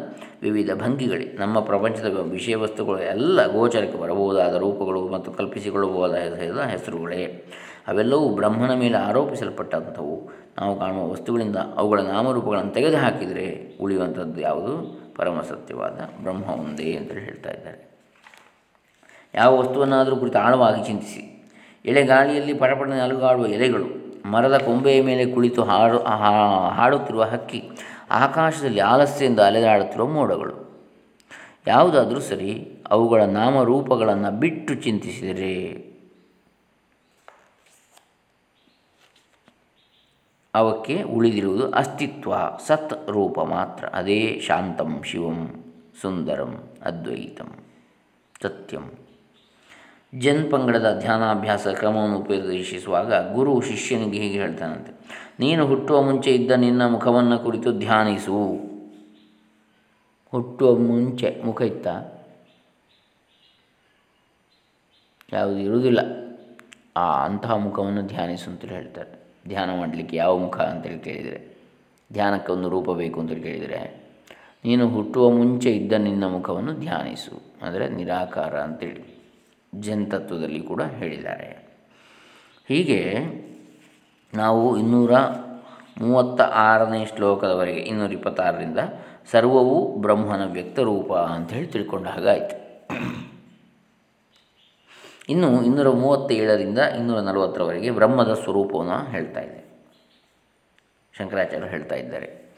ವಿವಿಧ 0.42 0.70
ಭಂಗಿಗಳೇ. 0.74 1.24
ನಮ್ಮ 1.24 1.60
ಪ್ರಪಂಚದ 1.60 2.16
ವಿಷಯ 2.30 2.56
ವಸ್ತುಗಳು 2.56 2.98
ಎಲ್ಲ 2.98 3.46
ಗೋಚರಕ್ಕೆ 3.52 3.98
ಬರಬಹುದಾದ 3.98 4.54
ರೂಪಗಳು 4.54 5.08
ಮತ್ತು 5.08 5.32
ಕಲ್ಪಿಸಿಕೊಳ್ಳಬಹುದಾದ 5.32 6.34
ಹೆಸರುಗಳೇ. 6.70 7.44
ಅವೆಲ್ಲವೂ 7.88 8.28
ಬ್ರಹ್ಮನ 8.28 8.74
ಮೇಲೆ 8.74 8.96
ಆರೋಪಿಸಲ್ಪಟ್ಟಂಥವು. 8.96 10.30
ನಾವು 10.58 10.78
ಕಾಣುವ 10.78 11.10
ವಸ್ತುಗಳಿಂದ 11.10 11.56
ಅವುಗಳ 11.56 12.00
ನಾಮರೂಪಗಳನ್ನು 12.00 12.70
ತೆಗೆದುಹಾಕಿದರೆ 12.70 13.78
ಉಳಿಯುವಂಥದ್ದು 13.80 14.40
ಯಾವುದು? 14.40 15.00
ಪರಮಸತ್ಯವಾದ 15.16 16.00
ಬ್ರಹ್ಮ 16.22 16.44
ಒಂದೇ 16.44 16.96
ಅಂತೇಳಿ 16.96 17.24
ಹೇಳ್ತಾ 17.24 17.50
ಇದ್ದಾರೆ. 17.50 17.88
ಯಾವ 19.34 19.58
ವಸ್ತುವನ್ನಾದರೂ 19.58 20.16
ಕುರಿತು 20.16 20.38
ಆಳವಾಗಿ 20.38 20.86
ಚಿಂತಿಸಿ. 20.86 21.50
ಎಲೆಗಾಳಿಯಲ್ಲಿ 21.84 22.54
ಪಟಪಟನೆ 22.54 23.00
ಅಲುಗಾಡುವ 23.00 23.46
ಎಲೆಗಳು 23.46 24.08
ಮರದ 24.30 24.58
ಕೊಂಬೆಯ 24.58 25.02
ಮೇಲೆ 25.02 25.26
ಕುಳಿತು 25.26 25.62
ಹಾಡು 25.62 25.98
ಹಾಡುತ್ತಿರುವ 26.68 27.24
ಹಕ್ಕಿ 27.24 27.62
ಆಕಾಶದಲ್ಲಿ 28.10 28.80
ಆಲಸ್ಯದಿಂದ 28.80 29.40
ಅಲೆದಾಡುತ್ತಿರುವ 29.40 30.06
ಮೋಡಗಳು. 30.06 30.68
ಯಾವುದಾದರೂ 31.66 32.20
ಸರಿ, 32.20 32.78
ಅವುಗಳ 32.90 33.22
ನಾಮರೂಪಗಳನ್ನು 33.22 34.30
ಬಿಟ್ಟು 34.30 34.74
ಚಿಂತಿಸಿದರೆ. 34.74 35.88
ಅವಕ್ಕೆ 40.54 41.02
ಉಳಿದಿರುವುದು 41.02 41.70
ಅಸ್ತಿತ್ವ, 41.70 42.34
ಸತ್ 42.66 43.08
ರೂಪ 43.08 43.40
ಮಾತ್ರ. 43.40 43.84
ಅದೇ 43.84 44.40
ಶಾಂತಂ 44.40 45.02
ಶಿವಂ 45.04 45.64
ಸುಂದರಂ 46.00 46.68
ಅದ್ವೈತಂ 46.82 47.58
ಸತ್ಯಂ. 48.42 49.07
ಜನ್ 50.14 50.50
ಪಂಗಡದ 50.50 50.98
ಧ್ಯಾನಾಭ್ಯಾಸ 51.00 51.66
ಕ್ರಮವನ್ನು 51.68 52.18
ಉಪದೇಶಿಸುವಾಗ 52.18 53.34
ಗುರು 53.34 53.60
ಶಿಷ್ಯನಿಗೆ 53.60 54.18
ಹೀಗೆ 54.18 54.38
ಹೇಳ್ತಾನಂತೆ. 54.38 54.92
ನೀನು 55.40 55.66
ಹುಟ್ಟುವ 55.66 56.02
ಮುಂಚೆ 56.02 56.30
ಇದ್ದ 56.30 56.50
ನಿನ್ನ 56.50 56.86
ಮುಖವನ್ನು 56.86 57.38
ಕುರಿತು 57.38 57.78
ಧ್ಯಾನಿಸು. 57.78 58.60
ಹುಟ್ಟುವ 60.30 60.78
ಮುಂಚೆ 60.78 61.42
ಮುಖ 61.44 61.62
ಇತ್ತ? 61.62 61.86
ಯಾವುದು 65.32 65.58
ಇರುವುದಿಲ್ಲ. 65.58 65.98
ಆ 66.96 67.24
ಅಂತಹ 67.24 67.54
ಮುಖವನ್ನು 67.54 68.02
ಧ್ಯಾನಿಸು 68.02 68.50
ಅಂತೇಳಿ 68.50 68.74
ಹೇಳ್ತಾರೆ. 68.74 69.10
ಧ್ಯಾನ 69.48 69.78
ಮಾಡಲಿಕ್ಕೆ 69.78 70.16
ಯಾವ 70.16 70.38
ಮುಖ 70.38 70.60
ಅಂತೇಳಿ 70.60 70.98
ಕೇಳಿದರೆ, 70.98 71.56
ಧ್ಯಾನಕ್ಕೆ 72.12 72.52
ಒಂದು 72.52 72.68
ರೂಪ 72.68 72.90
ಬೇಕು 72.90 73.20
ಅಂತೇಳಿ 73.20 73.42
ಕೇಳಿದರೆ, 73.42 74.00
ನೀನು 74.64 74.88
ಹುಟ್ಟುವ 74.88 75.30
ಮುಂಚೆ 75.30 75.70
ಇದ್ದ 75.70 75.92
ನಿನ್ನ 75.92 76.24
ಮುಖವನ್ನು 76.26 76.72
ಧ್ಯಾನಿಸು. 76.72 77.42
ಅಂದರೆ 77.62 77.88
ನಿರಾಕಾರ 77.88 78.60
ಅಂತೇಳಿ 78.60 79.17
ಜನ್ 79.74 80.10
ತತ್ವದಲ್ಲಿ 80.10 80.60
ಕೂಡ 80.60 80.82
ಹೇಳಿದ್ದಾರೆ. 80.82 81.68
ಹೀಗೆ 82.68 83.16
ನಾವು 84.34 84.78
ಇನ್ನೂರ 84.78 85.10
ಮೂವತ್ತ 86.00 86.40
ಆರನೇ 86.40 87.06
ಶ್ಲೋಕದವರೆಗೆ, 87.16 87.80
ಇನ್ನೂರ 87.80 88.12
ಇಪ್ಪತ್ತಾರರಿಂದ 88.12 88.78
ಸರ್ವವು 89.30 89.96
ಬ್ರಹ್ಮನ 89.96 90.52
ವ್ಯಕ್ತರೂಪ 90.52 91.12
ಅಂಥೇಳಿ 91.12 91.66
ತಿಳ್ಕೊಂಡ 91.66 92.08
ಹಾಗಾಯಿತು 92.08 92.68
ಇನ್ನು 95.28 95.64
ಇನ್ನೂರ 95.64 95.88
ಮೂವತ್ತೇಳರಿಂದ 95.88 96.78
ಇನ್ನೂರ 96.78 97.20
ನಲವತ್ತರವರೆಗೆ 97.20 97.90
ಬ್ರಹ್ಮದ 97.90 98.34
ಸ್ವರೂಪವನ್ನು 98.34 99.10
ಹೇಳ್ತಾ 99.10 99.40
ಇದೆ 99.40 99.68
ಶಂಕರಾಚಾರ್ಯರು 101.12 101.66
ಹೇಳ್ತಾ 101.66 101.94
ಇದ್ದಾರೆ. 101.94 102.48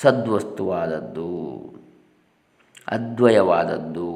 ಸದ್ವಸ್ತುವಾದದ್ದು, 0.00 1.60
ಅದ್ವಯವಾದದ್ದು, 2.88 4.12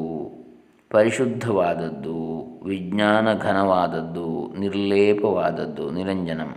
ಪರಿಶುದ್ಧವಾದದ್ದು 0.91 2.17
ವಿಜ್ಞಾನ 2.65 3.35
ಘನವಾದದ್ದು 3.35 4.55
ನಿರ್ಲೇಪವಾದದ್ದು, 4.59 5.91
ನಿರಂಜನಂ, 5.91 6.55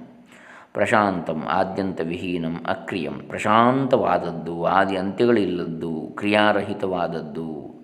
ಪ್ರಶಾಂತಂ, 0.73 1.43
ಆದ್ಯಂತ 1.49 2.01
ವಿಹೀನಂ, 2.01 2.63
ಅಕ್ರಿಯಂ, 2.67 3.13
ಪ್ರಶಾಂತವಾದದ್ದು, 3.13 4.65
ಆದಿ 4.65 4.95
ಅಂತ್ಯಗಳಿಲ್ಲದ್ದು, 4.95 6.01
ಕ್ರಿಯಾರಹಿತವಾದದ್ದು. 6.15 7.78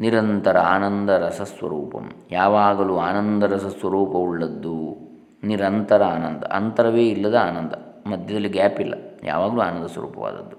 ನಿರಂತರ 0.00 0.58
ಆನಂದ 0.58 1.10
ರಸಸ್ವರೂಪಂ. 1.10 2.10
ಯಾವಾಗಲೂ 2.30 2.98
ಆನಂದ 2.98 3.42
ರಸಸ್ವರೂಪವುಳ್ಳದ್ದು 3.42 4.96
ನಿರಂತರ 5.44 6.02
ಆನಂದ. 6.02 6.44
ಅಂತರವೇ 6.44 7.08
ಇಲ್ಲದ 7.08 7.34
ಆನಂದ. 7.34 7.72
ಮಧ್ಯದಲ್ಲಿ 8.06 8.48
ಗ್ಯಾಪ್ 8.48 8.80
ಇಲ್ಲ. 8.80 8.94
ಯಾವಾಗಲೂ 9.24 9.60
ಆನಂದ 9.60 9.86
ಸ್ವರೂಪವಾದದ್ದು. 9.86 10.56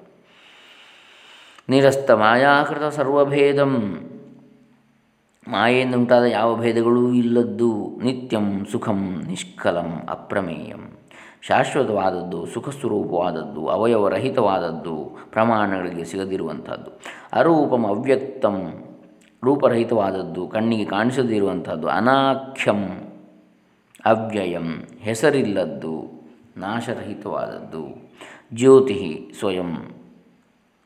ನಿರಸ್ತ 1.69 2.11
ಮಾಯಾಕೃತ 2.11 2.83
ಸರ್ವಭೇದಂ. 2.83 4.07
ಮಾಯೆಯಿಂದ 5.47 5.95
ಉಂಟಾದ 5.95 6.23
ಯಾವ 6.23 6.55
ಭೇದಗಳೂ 6.55 7.13
ಇಲ್ಲದ್ದು 7.13 7.99
ನಿತ್ಯಂ 8.03 8.65
ಸುಖಂ 8.65 9.23
ನಿಷ್ಕಲಂ 9.27 10.01
ಅಪ್ರಮೇಯಂ. 10.09 10.97
ಶಾಶ್ವತವಾದದ್ದು, 11.41 12.45
ಸುಖಸ್ವರೂಪವಾದದ್ದು, 12.45 13.67
ಅವಯವರಹಿತವಾದದ್ದು 13.67 15.17
ಪ್ರಮಾಣಗಳಿಗೆ 15.31 16.03
ಸಿಗದಿರುವಂಥದ್ದು. 16.03 16.91
ಅರೂಪಂ 17.33 17.85
ಅವ್ಯಕ್ತಂ. 17.85 18.73
ರೂಪರಹಿತವಾದದ್ದು, 19.43 20.47
ಕಣ್ಣಿಗೆ 20.47 20.85
ಕಾಣಿಸದಿರುವಂಥದ್ದು 20.85 21.87
ಅನಾಖ್ಯಂ, 21.87 23.09
ಅವ್ಯಯಂ, 24.05 24.87
ಹೆಸರಿಲ್ಲದ್ದು, 24.99 26.21
ನಾಶರಹಿತವಾದದ್ದು, 26.57 28.11
ಜ್ಯೋತಿ 28.53 29.31
ಸ್ವಯಂ 29.39 29.95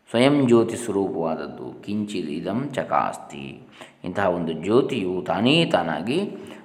ಸ್ವಯಂ 0.09 0.47
ಜ್ಯೋತಿ 0.47 0.75
ಸ್ವರೂಪವಾದದ್ದು, 0.75 1.83
ಕಿಂಚಿದ್ 1.83 2.73
ಚಕಾಸ್ತಿ. 2.73 3.61
ಇಂತಹ 4.03 4.29
ಒಂದು 4.29 4.53
ಜ್ಯೋತಿಯು 4.53 5.23
ತಾನೇ 5.27 5.65
ತಾನಾಗಿ 5.65 6.19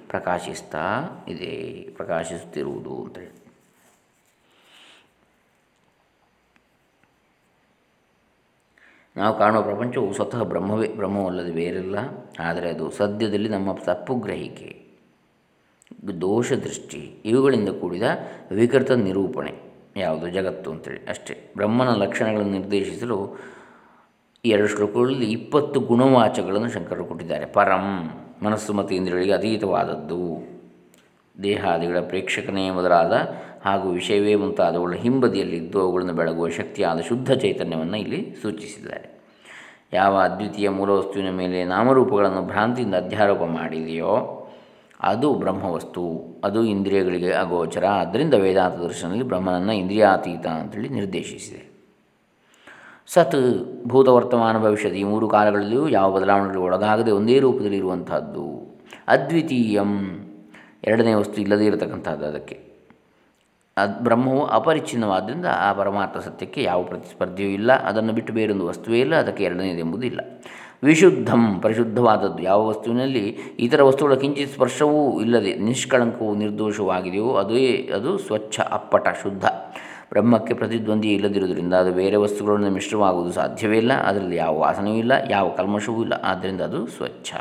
ಪ್ರಕಾಶಿಸ್ತಾ 0.07 1.03
ಇದೆ, 1.27 1.89
ಪ್ರಕಾಶಿಸುತ್ತಿರುವುದು 1.95 3.03
ಅಂತೇಳಿ 3.03 3.40
ನಾವು 9.17 9.37
ಕಾಣುವ 9.37 9.61
ಪ್ರಪಂಚವು 9.61 10.13
ಸ್ವತಃ 10.13 10.43
ಬ್ರಹ್ಮವೇ, 10.43 10.87
ಬ್ರಹ್ಮವಲ್ಲದೆ 10.87 11.51
ಬೇರೆಲ್ಲ. 11.51 11.95
ಆದರೆ 12.39 12.69
ಅದು 12.69 12.91
ಸದ್ಯದಲ್ಲಿ 12.91 13.49
ನಮ್ಮ 13.49 13.73
ತಪ್ಪು 13.73 14.15
ಗ್ರಹಿಕೆ, 14.15 14.81
ದೋಷ 16.21 16.53
ದೃಷ್ಟಿ, 16.53 17.21
ಇವುಗಳಿಂದ 17.25 17.69
ಕೂಡಿದ 17.69 18.01
ವಿಕೃತ 18.51 18.91
ನಿರೂಪಣೆ, 18.91 19.53
ಯಾವುದು 19.97 20.29
ಜಗತ್ತು 20.29 20.71
ಅಂತೇಳಿ. 20.71 21.09
ಅಷ್ಟೇ. 21.09 21.53
ಬ್ರಹ್ಮನ 21.55 21.89
ಲಕ್ಷಣಗಳನ್ನು 21.89 22.51
ನಿರ್ದೇಶಿಸಲು 22.51 23.39
ಎರಡು 24.45 24.67
ಶ್ಲೋಕಗಳಲ್ಲಿ 24.67 25.31
ಇಪ್ಪತ್ತು 25.31 25.79
ಗುಣವಾಚಗಳನ್ನು 25.79 26.69
ಶಂಕರರು 26.69 27.05
ಕೊಟ್ಟಿದ್ದಾರೆ. 27.05 27.45
ಪರಂ, 27.45 28.09
ಮನಸ್ಸು 28.43 28.73
ಮತ್ತು 28.73 28.95
ಇಂದ್ರಿಯಗಳಿಗೆ 28.95 29.33
ಅತೀತವಾದದ್ದು. 29.33 30.51
ದೇಹಾದಿಗಳ 31.43 31.99
ಪ್ರೇಕ್ಷಕನೇ 31.99 32.71
ಮೊದಲಾದ 32.71 33.11
ಹಾಗೂ 33.65 33.89
ವಿಷಯವೇ 33.89 34.35
ಮುಂತಾದವುಗಳ 34.35 34.93
ಹಿಂಬದಿಯಲ್ಲಿದ್ದು 34.93 35.81
ಅವುಗಳನ್ನು 35.81 36.13
ಬೆಳಗುವ 36.13 36.49
ಶಕ್ತಿಯಾದ 36.49 36.99
ಶುದ್ಧ 36.99 37.31
ಚೈತನ್ಯವನ್ನು 37.33 37.97
ಇಲ್ಲಿ 37.97 38.35
ಸೂಚಿಸಿದ್ದಾರೆ. 38.41 39.21
ಯಾವ 39.93 40.15
ಅದ್ವಿತೀಯ 40.17 40.69
ಮೂಲವಸ್ತುವಿನ 40.69 41.29
ಮೇಲೆ 41.29 41.63
ನಾಮರೂಪಗಳನ್ನು 41.63 42.41
ಭ್ರಾಂತಿಯಿಂದ 42.41 42.95
ಅಧ್ಯಾರೋಪ 42.95 43.43
ಮಾಡಿದೆಯೋ 43.43 44.37
ಅದು 44.99 45.33
ಬ್ರಹ್ಮವಸ್ತು, 45.33 46.25
ಅದು 46.43 46.63
ಇಂದ್ರಿಯಗಳಿಗೆ 46.63 47.31
ಅಗೋಚರ. 47.31 47.85
ಆದ್ದರಿಂದ 47.85 48.33
ವೇದಾಂತ 48.33 48.75
ದರ್ಶನದಲ್ಲಿ 48.75 49.23
ಬ್ರಹ್ಮನನ್ನು 49.23 49.73
ಇಂದ್ರಿಯಾತೀತ 49.73 50.47
ಅಂತೇಳಿ 50.47 50.89
ನಿರ್ದೇಶಿಸಿದೆ. 50.89 51.71
ಸತ್ 53.07 53.35
ಭೂತ 53.87 54.07
ವರ್ತಮಾನ 54.07 54.57
ಭವಿಷ್ಯದ 54.57 54.93
ಈ 54.93 55.03
ಮೂರು 55.03 55.29
ಕಾಲಗಳಲ್ಲಿಯೂ 55.29 55.87
ಯಾವ 55.87 56.19
ಬದಲಾವಣೆಗಳು 56.19 56.61
ಒಳಗಾಗದೆ 56.61 57.11
ಒಂದೇ 57.11 57.39
ರೂಪದಲ್ಲಿ 57.39 57.77
ಇರುವಂತಹದ್ದು 57.77 58.77
ಅದ್ವಿತೀಯಂ 59.07 59.91
ಎರಡನೇ 60.83 61.13
ವಸ್ತು 61.13 61.41
ಇಲ್ಲದೇ 61.41 61.65
ಇರತಕ್ಕಂಥದ್ದು 61.65 62.25
ಅದಕ್ಕೆ. 62.25 62.70
ಅದು 63.77 64.03
ಬ್ರಹ್ಮವು 64.03 64.45
ಅಪರಿಚ್ಛಿನ್ನವಾದ್ದರಿಂದ 64.45 65.45
ಆ 65.45 65.73
ಪರಮಾರ್ಥ 65.73 66.17
ಸತ್ಯಕ್ಕೆ 66.17 66.63
ಯಾವ 66.63 66.83
ಪ್ರತಿಸ್ಪರ್ಧೆಯೂ 66.83 67.49
ಇಲ್ಲ. 67.49 67.71
ಅದನ್ನು 67.73 68.13
ಬಿಟ್ಟು 68.13 68.33
ಬೇರೊಂದು 68.33 68.65
ವಸ್ತುವೇ 68.67 68.99
ಇಲ್ಲ. 68.99 69.15
ಅದಕ್ಕೆ 69.15 69.43
ಎರಡನೇದೆಂಬುದಿಲ್ಲ 69.43 70.19
ವಿಶುದ್ಧಂ, 70.83 71.59
ಪರಿಶುದ್ಧವಾದದ್ದು 71.59 72.43
ಯಾವ 72.43 72.67
ವಸ್ತುವಿನಲ್ಲಿ 72.67 73.37
ಇತರ 73.59 73.83
ವಸ್ತುಗಳ 73.83 74.13
ಕಿಂಚಿತ್ 74.13 74.51
ಸ್ಪರ್ಶವೂ 74.51 75.21
ಇಲ್ಲದೆ 75.21 75.55
ನಿಷ್ಕಳಂಕವೂ 75.55 76.35
ನಿರ್ದೋಷವಾಗಿದೆಯೋ 76.35 77.33
ಅದೇ 77.33 77.89
ಅದು 77.95 78.17
ಸ್ವಚ್ಛ, 78.17 78.59
ಅಪ್ಪಟ, 78.59 79.07
ಶುದ್ಧ. 79.23 79.45
ಬ್ರಹ್ಮಕ್ಕೆ 80.09 80.53
ಪ್ರತಿದ್ವಂದಿ 80.53 81.13
ಇಲ್ಲದಿರುವುದರಿಂದ 81.13 81.73
ಅದು 81.73 81.93
ಬೇರೆ 81.93 82.15
ವಸ್ತುಗಳನ್ನು 82.15 82.69
ಮಿಶ್ರವಾಗುವುದು 82.69 83.31
ಸಾಧ್ಯವೇ 83.31 83.77
ಇಲ್ಲ. 83.77 83.93
ಅದರಲ್ಲಿ 83.93 84.35
ಯಾವ 84.35 84.57
ವಾಸನೆಯೂ 84.57 84.95
ಇಲ್ಲ, 84.95 85.11
ಯಾವ 85.29 85.49
ಕಲ್ಮಶವೂ 85.49 86.01
ಇಲ್ಲ. 86.01 86.13
ಆದ್ದರಿಂದ 86.13 86.61
ಅದು 86.61 86.87
ಸ್ವಚ್ಛ. 86.87 87.33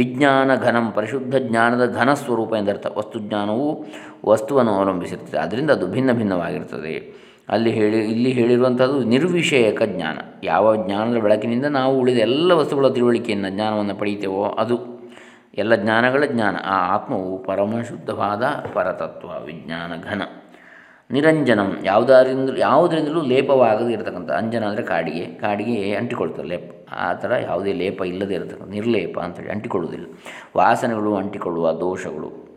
ವಿಜ್ಞಾನ 0.00 0.50
ಘನಂ, 0.54 0.92
ಪರಿಶುದ್ಧ 0.96 1.36
ಜ್ಞಾನದ 1.36 1.84
ಘನ 1.94 2.14
ಸ್ವರೂಪ 2.14 2.52
ಎಂದರ್ಥ 2.54 2.86
ವಸ್ತುಜ್ಞಾನವು 2.96 3.86
ವಸ್ತುವನ್ನು 4.26 4.72
ಅವಲಂಬಿಸಿರ್ತದೆ 4.72 5.38
ಅದರಿಂದ 5.38 5.70
ಅದು 5.70 5.86
ಭಿನ್ನ 5.86 6.12
ಭಿನ್ನವಾಗಿರ್ತದೆ 6.12 6.94
ಅಲ್ಲಿ 7.48 7.70
ಹೇಳಿ, 7.70 7.98
ಇಲ್ಲಿ 8.10 8.30
ಹೇಳಿರುವಂಥದ್ದು 8.30 9.04
ನಿರ್ವಿಷಯಕ 9.04 9.82
ಜ್ಞಾನ. 9.82 10.18
ಯಾವ 10.44 10.84
ಜ್ಞಾನದ 10.84 11.18
ಬೆಳಕಿನಿಂದ 11.18 11.64
ನಾವು 11.64 11.98
ಉಳಿದ 12.00 12.18
ಎಲ್ಲ 12.18 12.52
ವಸ್ತುಗಳ 12.52 12.88
ತಿಳುವಳಿಕೆಯನ್ನು 12.88 13.48
ಜ್ಞಾನವನ್ನು 13.50 13.94
ಪಡೆಯುತ್ತೇವೋ 13.94 14.44
ಅದು 14.44 14.76
ಎಲ್ಲ 15.58 15.74
ಜ್ಞಾನಗಳ 15.74 16.24
ಜ್ಞಾನ. 16.26 16.56
ಆ 16.64 16.76
ಆತ್ಮವು 16.94 17.38
ಪರಮಶುದ್ಧವಾದ 17.42 18.44
ಪರತತ್ವ, 18.74 19.30
ವಿಜ್ಞಾನ 19.46 19.92
ಘನ. 20.10 20.22
ನಿರಂಜನಂ 21.10 21.70
ಯಾವುದರಿಂದ 21.84 22.50
ಯಾವುದರಿಂದಲೂ 22.58 23.20
ಲೇಪವಾಗದೇ 23.22 23.92
ಇರತಕ್ಕಂಥ 23.92 24.30
ಅಂಜನ 24.30 24.64
ಅಂದರೆ 24.64 24.82
ಕಾಡಿಗೆ. 24.82 25.24
ಕಾಡಿಗೆ 25.40 25.94
ಅಂಟಿಕೊಳ್ತಾರೆ 25.94 26.48
ಲೇಪ. 26.48 26.79
ಆ 26.92 27.12
ಥರ 27.12 27.32
ಯಾವುದೇ 27.32 27.72
ಲೇಪ 27.72 28.00
ಇಲ್ಲದೇ 28.00 28.34
ಇರತಕ್ಕಂಥ, 28.34 28.68
ನಿರ್ಲೇಪ 28.68 29.18
ಅಂತೇಳಿ 29.18 29.50
ಅಂಟಿಕೊಳ್ಳುವುದಿಲ್ಲ. 29.50 30.06
ವಾಸನೆಗಳು 30.56 31.16
ಅಂಟಿಕೊಳ್ಳುವ 31.16 31.72
ದೋಷಗಳು. 31.72 32.50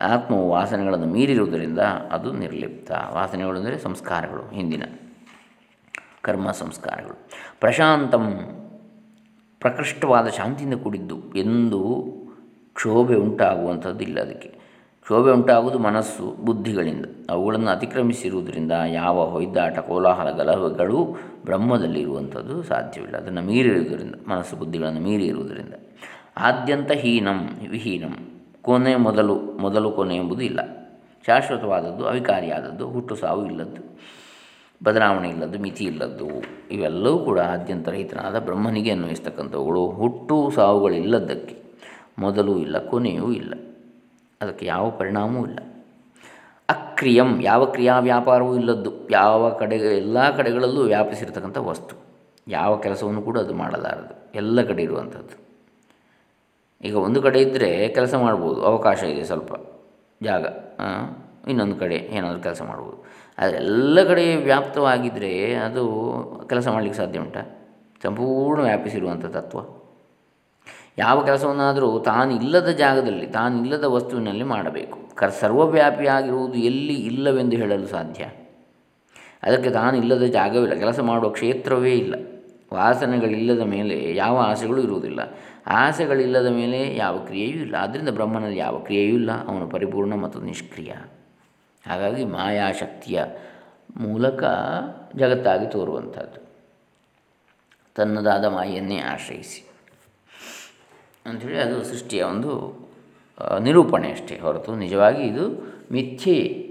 ಆತ್ಮವು 0.00 0.48
ವಾಸನೆಗಳನ್ನು 0.48 1.06
ಮೀರಿರುವುದರಿಂದ 1.06 1.78
ಅದು 2.12 2.32
ನಿರ್ಲಿಪ್ತ. 2.32 2.90
ವಾಸನೆಗಳು 3.12 3.58
ಅಂದರೆ 3.58 3.78
ಸಂಸ್ಕಾರಗಳು, 3.78 4.54
ಹಿಂದಿನ 4.54 4.82
ಕರ್ಮ 6.22 6.50
ಸಂಸ್ಕಾರಗಳು. 6.50 7.28
ಪ್ರಶಾಂತಂ 7.60 8.38
ಪ್ರಕೃಷ್ಟವಾದ 9.60 10.28
ಶಾಂತಿಯಿಂದ 10.28 10.74
ಕೂಡಿದ್ದು 10.74 11.32
ಎಂದು 11.34 12.02
ಕ್ಷೋಭೆ 12.74 13.14
ಉಂಟಾಗುವಂಥದ್ದು 13.14 14.20
ಅದಕ್ಕೆ. 14.20 14.65
ಕ್ಷೋಭೆ 15.06 15.32
ಉಂಟಾಗುವುದು 15.32 15.78
ಮನಸ್ಸು, 15.78 16.44
ಬುದ್ಧಿಗಳಿಂದ. 16.44 17.04
ಅವುಗಳನ್ನು 17.30 17.70
ಅತಿಕ್ರಮಿಸಿರುವುದರಿಂದ 17.70 18.72
ಯಾವ 18.92 19.30
ಹೊಯ್ದಾಟ 19.30 19.78
ಕೋಲಾಹಲ 19.78 20.30
ಗಲಭೆಗಳು 20.30 21.16
ಬ್ರಹ್ಮದಲ್ಲಿ 21.44 22.00
ಇರುವಂಥದ್ದು 22.00 22.62
ಸಾಧ್ಯವಿಲ್ಲ. 22.62 23.16
ಅದನ್ನು 23.16 23.42
ಮೀರಿರುವುದರಿಂದ 23.42 24.14
ಮನಸ್ಸು 24.28 24.56
ಬುದ್ಧಿಗಳನ್ನು 24.56 25.00
ಮೀರಿ 25.00 25.26
ಇರುವುದರಿಂದ. 25.26 25.74
ಆದ್ಯಂತ 26.36 26.92
ಹೀನಂ, 26.92 27.50
ವಿಹೀನಂ, 27.70 28.14
ಕೊನೆ 28.62 28.96
ಮೊದಲು 28.96 29.34
ಮೊದಲು 29.34 29.90
ಕೊನೆ 29.90 30.16
ಎಂಬುದು 30.16 30.40
ಇಲ್ಲ. 30.40 30.60
ಶಾಶ್ವತವಾದದ್ದು, 31.26 32.06
ಅವಿಕಾರಿಯಾದದ್ದು, 32.06 32.90
ಹುಟ್ಟು 32.90 33.14
ಸಾವು 33.14 33.46
ಇಲ್ಲದ್ದು, 33.46 33.98
ಬದಲಾವಣೆ 34.84 35.28
ಇಲ್ಲದ್ದು, 35.28 35.58
ಮಿತಿ 35.58 35.84
ಇಲ್ಲದ್ದು, 35.84 36.28
ಇವೆಲ್ಲವೂ 36.70 37.18
ಕೂಡ 37.18 37.40
ಆದ್ಯಂತರಹಿತನಾದ 37.40 38.38
ಬ್ರಹ್ಮನಿಗೆ 38.38 38.90
ಅನ್ವಯಿಸ್ತಕ್ಕಂಥವುಗಳು. 38.90 39.86
ಹುಟ್ಟು 39.86 40.50
ಸಾವುಗಳಿಲ್ಲದ್ದಕ್ಕೆ, 40.50 41.62
ಮೊದಲು 42.18 42.58
ಇಲ್ಲ, 42.58 42.78
ಕೊನೆಯೂ 42.78 43.32
ಇಲ್ಲ. 43.32 43.54
ಅದಕ್ಕೆ 44.40 44.66
ಯಾವ 44.66 44.90
ಪರಿಣಾಮವೂ 44.90 45.46
ಇಲ್ಲ. 45.46 45.58
ಅಕ್ರಿಯಂ, 46.68 47.40
ಯಾವ 47.40 47.64
ಕ್ರಿಯಾ 47.64 47.98
ವ್ಯಾಪಾರವೂ 47.98 48.56
ಇಲ್ಲದ್ದು, 48.56 48.92
ಯಾವ 49.10 49.50
ಕಡೆ, 49.50 49.76
ಎಲ್ಲ 49.76 50.36
ಕಡೆಗಳಲ್ಲೂ 50.36 50.82
ವ್ಯಾಪಿಸಿರ್ತಕ್ಕಂಥ 50.82 51.58
ವಸ್ತು. 51.58 51.94
ಯಾವ 52.48 52.76
ಕೆಲಸವನ್ನು 52.76 53.22
ಕೂಡ 53.22 53.38
ಅದು 53.38 53.54
ಮಾಡಲಾರದು, 53.54 54.14
ಎಲ್ಲ 54.34 54.62
ಕಡೆ 54.62 54.82
ಇರುವಂಥದ್ದು. 54.82 55.36
ಈಗ 56.84 56.96
ಒಂದು 56.96 57.22
ಕಡೆ 57.22 57.40
ಇದ್ದರೆ 57.40 57.88
ಕೆಲಸ 57.88 58.14
ಮಾಡ್ಬೋದು, 58.14 58.64
ಅವಕಾಶ 58.64 59.02
ಇದೆ 59.02 59.24
ಸ್ವಲ್ಪ 59.24 59.52
ಜಾಗ 60.22 60.46
ಇನ್ನೊಂದು 61.48 61.76
ಕಡೆ 61.76 61.94
ಏನಾದರೂ 61.94 62.40
ಕೆಲಸ 62.42 62.62
ಮಾಡ್ಬೋದು. 62.62 62.96
ಆದರೆ 63.38 63.56
ಎಲ್ಲ 63.56 64.02
ಕಡೆ 64.02 64.36
ವ್ಯಾಪ್ತವಾಗಿದ್ದರೆ 64.36 65.54
ಅದು 65.54 65.82
ಕೆಲಸ 66.48 66.68
ಮಾಡಲಿಕ್ಕೆ 66.68 66.98
ಸಾಧ್ಯ 66.98 67.18
ಉಂಟಾ? 67.18 67.42
ಸಂಪೂರ್ಣ 68.02 68.62
ವ್ಯಾಪಿಸಿರುವಂಥ 68.62 69.26
ತತ್ವ. 69.26 69.60
ಯಾವ 70.98 71.24
ಕೆಲಸವನ್ನಾದರೂ 71.24 71.98
ತಾನಿಲ್ಲದ 71.98 72.68
ಜಾಗದಲ್ಲಿ, 72.68 73.26
ತಾನಿಲ್ಲದ 73.26 73.84
ವಸ್ತುವಿನಲ್ಲಿ 73.84 74.44
ಮಾಡಬೇಕು. 74.44 74.98
ಕರ್, 75.14 75.32
ಸರ್ವವ್ಯಾಪಿಯಾಗಿರುವುದು 75.32 76.54
ಎಲ್ಲಿ 76.54 76.94
ಇಲ್ಲವೆಂದು 76.94 77.56
ಹೇಳಲು 77.56 77.86
ಸಾಧ್ಯ? 77.86 78.24
ಅದಕ್ಕೆ 79.42 79.70
ತಾನಿಲ್ಲದ 79.70 80.22
ಜಾಗವಿಲ್ಲ, 80.22 80.74
ಕೆಲಸ 80.74 81.00
ಮಾಡುವ 81.00 81.30
ಕ್ಷೇತ್ರವೇ 81.30 81.92
ಇಲ್ಲ. 81.92 82.14
ವಾಸನೆಗಳಿಲ್ಲದ 82.74 83.60
ಮೇಲೆ 83.60 84.14
ಯಾವ 84.14 84.38
ಆಸೆಗಳು 84.38 84.82
ಇರುವುದಿಲ್ಲ. 84.82 85.20
ಆಸೆಗಳಿಲ್ಲದ 85.66 86.46
ಮೇಲೆ 86.46 86.96
ಯಾವ 86.96 87.18
ಕ್ರಿಯೆಯೂ 87.18 87.60
ಇಲ್ಲ. 87.60 87.74
ಆದ್ದರಿಂದ 87.74 88.08
ಬ್ರಹ್ಮನಲ್ಲಿ 88.08 88.58
ಯಾವ 88.58 88.78
ಕ್ರಿಯೆಯೂ 88.78 89.14
ಇಲ್ಲ. 89.14 89.48
ಅವನು 89.48 89.66
ಪರಿಪೂರ್ಣ 89.66 90.14
ಮತ್ತು 90.14 90.40
ನಿಷ್ಕ್ರಿಯ. 90.40 90.92
ಹಾಗಾಗಿ 91.86 92.24
ಮಾಯಾಶಕ್ತಿಯ 92.24 93.24
ಮೂಲಕ 93.96 94.42
ಜಗತ್ತಾಗಿ 95.16 95.66
ತೋರುವಂಥದ್ದು. 95.66 96.46
ತನ್ನದಾದ 97.94 98.44
ಮಾಯನ್ನೇ 98.44 98.98
ಆಶ್ರಯಿಸಿ. 98.98 99.65
ಅಂಥೇಳಿ 101.28 101.58
ಅದು 101.58 101.84
ಸೃಷ್ಟಿಯ 101.84 102.22
ಒಂದು 102.22 102.52
ನಿರೂಪಣೆ 103.62 104.12
ಅಷ್ಟೇ 104.12 104.38
ಹೊರತು 104.38 104.76
ನಿಜವಾಗಿ 104.76 105.22
ಇದು 105.22 105.50
ಮಿಥ್ಯೆಯೇ 105.92 106.62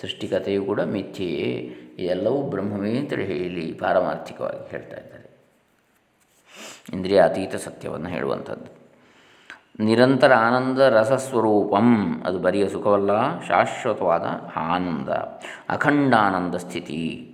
ಸೃಷ್ಟಿಕತೆಯು 0.00 0.64
ಕೂಡ 0.64 0.80
ಮಿಥ್ಯೆಯೇ. 0.80 1.76
ಇದೆಲ್ಲವೂ 1.98 2.42
ಬ್ರಹ್ಮವೇ 2.42 2.98
ಅಂತೇಳಿ 2.98 3.26
ಹೇಳಿ 3.26 3.72
ಪಾರಮಾರ್ಥಿಕವಾಗಿ 3.72 4.70
ಹೇಳ್ತಾ 4.70 4.96
ಇದ್ದಾರೆ. 4.96 5.30
ಇಂದ್ರಿಯ 6.92 7.20
ಅತೀತ 7.20 7.54
ಸತ್ಯವನ್ನು 7.54 8.08
ಹೇಳುವಂಥದ್ದು. 8.08 8.84
ನಿರಂತರ 9.84 10.32
ಆನಂದ 10.34 10.78
ರಸಸ್ವರೂಪಂ 10.78 12.22
ಅದು 12.26 12.38
ಬರಿಯ 12.38 12.68
ಸುಖವಲ್ಲ, 12.68 13.40
ಶಾಶ್ವತವಾದ 13.40 14.22
ಆನಂದ, 14.56 15.08
ಅಖಂಡಾನಂದ 15.68 16.54
ಸ್ಥಿತಿ. 16.54 17.30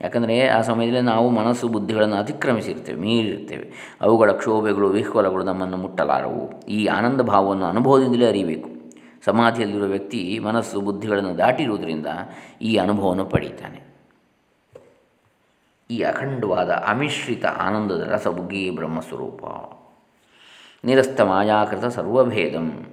ಯಾಕಂದರೆ 0.00 0.48
ಆ 0.48 0.60
ಸಮಯದಲ್ಲಿ 0.60 1.00
ನಾವು 1.00 1.30
ಮನಸ್ಸು 1.30 1.68
ಬುದ್ಧಿಗಳನ್ನು 1.68 2.16
ಅತಿಕ್ರಮಿಸಿರ್ತೇವೆ, 2.16 3.00
ಮೀರಿರ್ತೇವೆ. 3.00 3.96
ಅವುಗಳ 4.00 4.32
ಕ್ಷೋಭೆಗಳು, 4.32 4.88
ವಿಹ್ವಲಗಳು 4.88 5.44
ನಮ್ಮನ್ನು 5.44 5.76
ಮುಟ್ಟಲಾರವು. 5.76 6.60
ಈ 6.68 6.86
ಆನಂದ 6.86 7.20
ಭಾವವನ್ನು 7.20 7.64
ಅನುಭವದಿಂದಲೇ 7.64 8.28
ಅರಿಬೇಕು. 8.28 8.70
ಸಮಾಧಿಯಲ್ಲಿರುವ 9.24 9.88
ವ್ಯಕ್ತಿ 9.88 10.38
ಮನಸ್ಸು 10.38 10.80
ಬುದ್ಧಿಗಳನ್ನು 10.80 11.38
ದಾಟಿರುವುದರಿಂದ 11.38 12.06
ಈ 12.62 12.76
ಅನುಭವವನ್ನು 12.76 13.24
ಪಡೀತಾನೆ. 13.24 13.82
ಈ 15.90 16.02
ಅಖಂಡವಾದ 16.02 16.70
ಅಮಿಶ್ರಿತ 16.70 17.46
ಆನಂದದ 17.46 18.08
ರಸ 18.08 18.28
ಬುಗ್ಗಿ 18.28 18.70
ಬ್ರಹ್ಮಸ್ವರೂಪ. 18.70 19.44
ನಿರಸ್ತ 20.84 21.20
ಮಾಯಾಕೃತ 21.20 21.84
ಸರ್ವಭೇದಂ. 21.84 22.86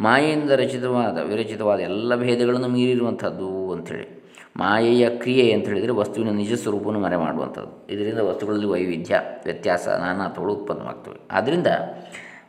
ಮಾಯೆಯಿಂದ 0.00 0.50
ರಚಿತವಾದ, 0.50 1.18
ವಿರಚಿತವಾದ 1.18 1.80
ಎಲ್ಲ 1.80 2.16
ಭೇದಗಳನ್ನು 2.16 2.68
ಮೀರಿರುವಂಥದ್ದು 2.68 3.72
ಅಂಥೇಳಿ. 3.72 4.17
ಮಾಯೆಯ 4.58 5.10
ಕ್ರಿಯೆ 5.10 5.52
ಅಂತ 5.52 5.66
ಹೇಳಿದರೆ 5.66 5.90
ವಸ್ತುವಿನ 5.90 6.30
ನಿಜ 6.34 6.52
ಸ್ವರೂಪವನ್ನು 6.52 7.00
ಮರೆ 7.00 7.16
ಮಾಡುವಂಥದ್ದು. 7.16 7.92
ಇದರಿಂದ 7.92 8.18
ವಸ್ತುಗಳಲ್ಲಿ 8.18 8.66
ವೈವಿಧ್ಯ, 8.66 9.20
ವ್ಯತ್ಯಾಸ, 9.44 9.88
ನಾನಾತ್ವಗಳು 9.88 10.52
ಉತ್ಪನ್ನವಾಗ್ತವೆ 10.52 11.28
ಆದ್ದರಿಂದ 11.30 11.66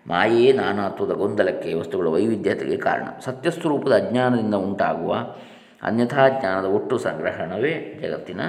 ಮಾಯೆಯೇ 0.08 0.52
ನಾನಾತ್ವದ 0.52 1.12
ಗೊಂದಲಕ್ಕೆ, 1.12 1.74
ವಸ್ತುಗಳ 1.74 2.08
ವೈವಿಧ್ಯತೆಗೆ 2.08 2.78
ಕಾರಣ. 2.78 3.08
ಸತ್ಯಸ್ವರೂಪದ 3.22 3.91
ಅಜ್ಞಾನದಿಂದ 3.91 4.56
ಉಂಟಾಗುವ 4.56 5.15
ಅನ್ಯಥಾ 5.84 6.30
ಜ್ಞಾನದ 6.30 6.65
ಒಟ್ಟು 6.65 6.98
ಸಂಗ್ರಹಣವೇ 6.98 8.00
ಜಗತ್ತಿನ 8.02 8.41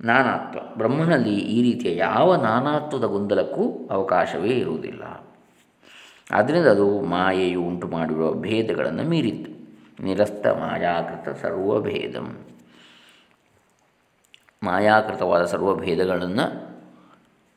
ನಾನಾತ್ವ. 0.00 0.58
ಬ್ರಹ್ಮನಲ್ಲಿ 0.76 1.34
ಈ 1.34 1.62
ರೀತಿಯ 1.62 1.96
ಯಾವ 1.96 2.36
ನಾನಾತ್ವದ 2.36 3.04
ಗೊಂದಲಕ್ಕೂ 3.04 3.88
ಅವಕಾಶವೇ 3.90 4.48
ಇರುವುದಿಲ್ಲ. 4.48 5.02
ಆದ್ದರಿಂದ 6.30 6.66
ಅದು 6.66 7.00
ಮಾಯೆಯು 7.00 7.62
ಉಂಟು 7.62 7.88
ಮಾಡಿರುವ 7.88 8.32
ಭೇದಗಳನ್ನು 8.32 9.02
ಮೀರಿತ್ತು. 9.02 9.59
ನಿರಸ್ತ 10.00 10.46
ಮಾಯಾಕೃತ 10.46 11.36
ಸರ್ವಭೇದಂ 11.42 12.28
ಮಾಯಾಕೃತವಾದ 14.62 15.44
ಸರ್ವಭೇದಗಳನ್ನು 15.44 16.46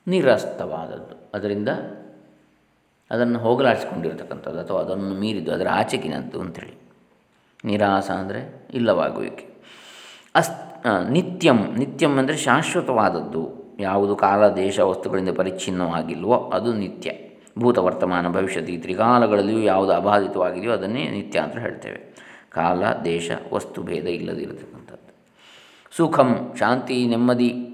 ನಿರಸ್ತವಾದದ್ದು. 0.08 1.32
ಅದರಿಂದ 1.34 1.70
ಅದನ್ನು 3.12 3.40
ಹೋಗಲಾಡಿಸಿಕೊಂಡಿರ್ತಕ್ಕಂಥದ್ದು 3.40 4.60
ಅಥವಾ 4.60 4.80
ಅದನ್ನು 4.80 5.14
ಮೀರಿದ್ದು 5.14 5.52
ಅದರ 5.54 5.68
ಆಚೆಗಿನದ್ದು 5.72 6.42
ಅಂಥೇಳಿ 6.42 6.76
ನಿರಾಸ 7.66 8.12
ಅಂದರೆ 8.12 8.70
ಇಲ್ಲವಾಗುವಿಕೆ. 8.74 9.46
ಅಸ್ 10.36 10.52
ನಿತ್ಯಂ. 11.10 11.60
ನಿತ್ಯಂ 11.78 12.18
ಅಂದರೆ 12.18 12.38
ಶಾಶ್ವತವಾದದ್ದು. 12.38 13.44
ಯಾವುದು 13.80 14.16
ಕಾಲ, 14.16 14.50
ದೇಶ, 14.56 14.80
ವಸ್ತುಗಳಿಂದ 14.80 15.30
ಪರಿಚ್ಛಿನ್ನವಾಗಿಲ್ವೋ 15.30 16.38
ಅದು 16.54 16.74
ನಿತ್ಯ. 16.74 17.12
ಭೂತ, 17.60 17.78
ವರ್ತಮಾನ, 17.78 18.28
ಭವಿಷ್ಯದ 18.28 18.68
ಈ 18.68 18.78
ತ್ರಿಕಾಲಗಳಲ್ಲಿಯೂ 18.78 19.60
ಯಾವುದು 19.60 19.92
ಅಬಾಧಿತವಾಗಿದೆಯೋ 19.94 20.74
ಅದನ್ನೇ 20.74 21.08
ನಿತ್ಯ 21.08 21.40
ಅಂತ 21.40 21.58
ಹೇಳ್ತೇವೆ. 21.58 22.00
ಕಾಲ, 22.54 22.84
ದೇಶ, 23.06 23.32
ವಸ್ತು 23.54 23.82
ಭೇದ 23.82 24.04
ಇಲ್ಲದಿರತಕ್ಕಂಥದ್ದು. 24.04 25.13
ಸುಖಂ, 25.98 26.54
ಶಾಂತಿ, 26.60 27.08
ನೆಮ್ಮದಿ 27.08 27.70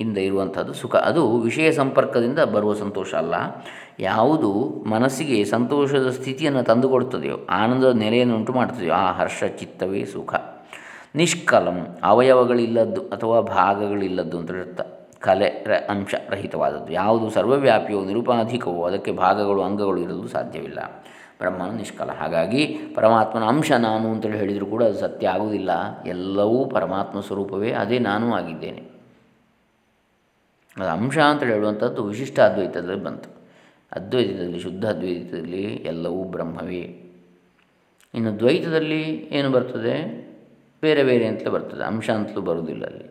ಇಂದ 0.00 0.18
ಇರುವಂಥದ್ದು 0.18 0.72
ಸುಖ. 0.72 0.96
ಅದು 0.96 1.38
ವಿಷಯ 1.38 1.72
ಸಂಪರ್ಕದಿಂದ 1.72 2.38
ಬರುವ 2.38 2.74
ಸಂತೋಷ 2.74 3.14
ಅಲ್ಲ. 3.14 3.34
ಯಾವುದು 4.00 4.84
ಮನಸ್ಸಿಗೆ 4.88 5.44
ಸಂತೋಷದ 5.44 6.10
ಸ್ಥಿತಿಯನ್ನು 6.10 6.62
ತಂದುಕೊಡುತ್ತದೆಯೋ, 6.62 7.38
ಆನಂದದ 7.50 7.92
ನೆಲೆಯನ್ನು 7.92 8.36
ಉಂಟು 8.36 8.52
ಮಾಡ್ತದೆಯೋ 8.52 8.94
ಆ 8.94 9.12
ಹರ್ಷ, 9.12 9.44
ಚಿತ್ತವೇ 9.44 10.04
ಸುಖ. 10.04 10.34
ನಿಷ್ಕಲಂ, 11.14 11.98
ಅವಯವಗಳಿಲ್ಲದ್ದು 12.02 13.00
ಅಥವಾ 13.00 13.40
ಭಾಗಗಳಿಲ್ಲದ್ದು 13.40 14.38
ಅಂತ 14.38 14.50
ಅರ್ಥ. 14.50 14.80
ಕಲೆ 15.20 15.64
ರ, 15.68 15.72
ಅಂಶ 15.90 16.14
ರಹಿತವಾದದ್ದು. 16.28 16.92
ಯಾವುದು 16.92 17.30
ಸರ್ವವ್ಯಾಪಿಯೋ, 17.30 18.04
ನಿರುಪಾಧಿಕವೋ, 18.04 18.84
ಅದಕ್ಕೆ 18.84 19.12
ಭಾಗಗಳು, 19.12 19.62
ಅಂಗಗಳು 19.62 20.00
ಇರಲು 20.00 20.28
ಸಾಧ್ಯವಿಲ್ಲ. 20.28 21.04
ಬ್ರಹ್ಮನು 21.40 21.72
ನಿಷ್ಕಲ. 21.72 22.10
ಹಾಗಾಗಿ 22.10 22.78
ಪರಮಾತ್ಮನ 22.94 23.42
ಅಂಶ 23.42 23.72
ನಾನು 23.72 24.12
ಅಂತೇಳಿ 24.12 24.38
ಹೇಳಿದರೂ 24.38 24.66
ಕೂಡ 24.66 24.84
ಅದು 24.84 24.98
ಸತ್ಯ 24.98 25.28
ಆಗುವುದಿಲ್ಲ. 25.28 25.70
ಎಲ್ಲವೂ 26.06 26.64
ಪರಮಾತ್ಮ 26.64 27.20
ಸ್ವರೂಪವೇ, 27.20 27.72
ಅದೇ 27.72 27.98
ನಾನೂ 27.98 28.34
ಆಗಿದ್ದೇನೆ. 28.34 28.80
ಅದು 30.76 30.88
ಅಂಶ 30.88 31.18
ಅಂತೇಳಿ 31.18 31.52
ಹೇಳುವಂಥದ್ದು 31.52 32.04
ವಿಶಿಷ್ಟ 32.04 32.40
ಅದ್ವೈತದಲ್ಲಿ 32.40 33.04
ಬಂತು. 33.04 33.30
ಅದ್ವೈತದಲ್ಲಿ, 33.92 34.60
ಶುದ್ಧ 34.60 34.84
ಅದ್ವೈತದಲ್ಲಿ 34.84 35.62
ಎಲ್ಲವೂ 35.62 36.24
ಬ್ರಹ್ಮವೇ. 36.24 37.02
ಇನ್ನು 38.14 38.38
ದ್ವೈತದಲ್ಲಿ 38.38 39.02
ಏನು 39.12 39.50
ಬರ್ತದೆ? 39.50 40.26
ಬೇರೆ 40.82 41.04
ಬೇರೆ 41.04 41.26
ಅಂತಲೇ 41.26 41.48
ಬರ್ತದೆ. 41.48 41.84
ಅಂಶ 41.84 42.10
ಅಂತಲೂ 42.10 42.40
ಬರುವುದಿಲ್ಲ 42.40 42.86
ಅಲ್ಲಿ. 42.86 43.04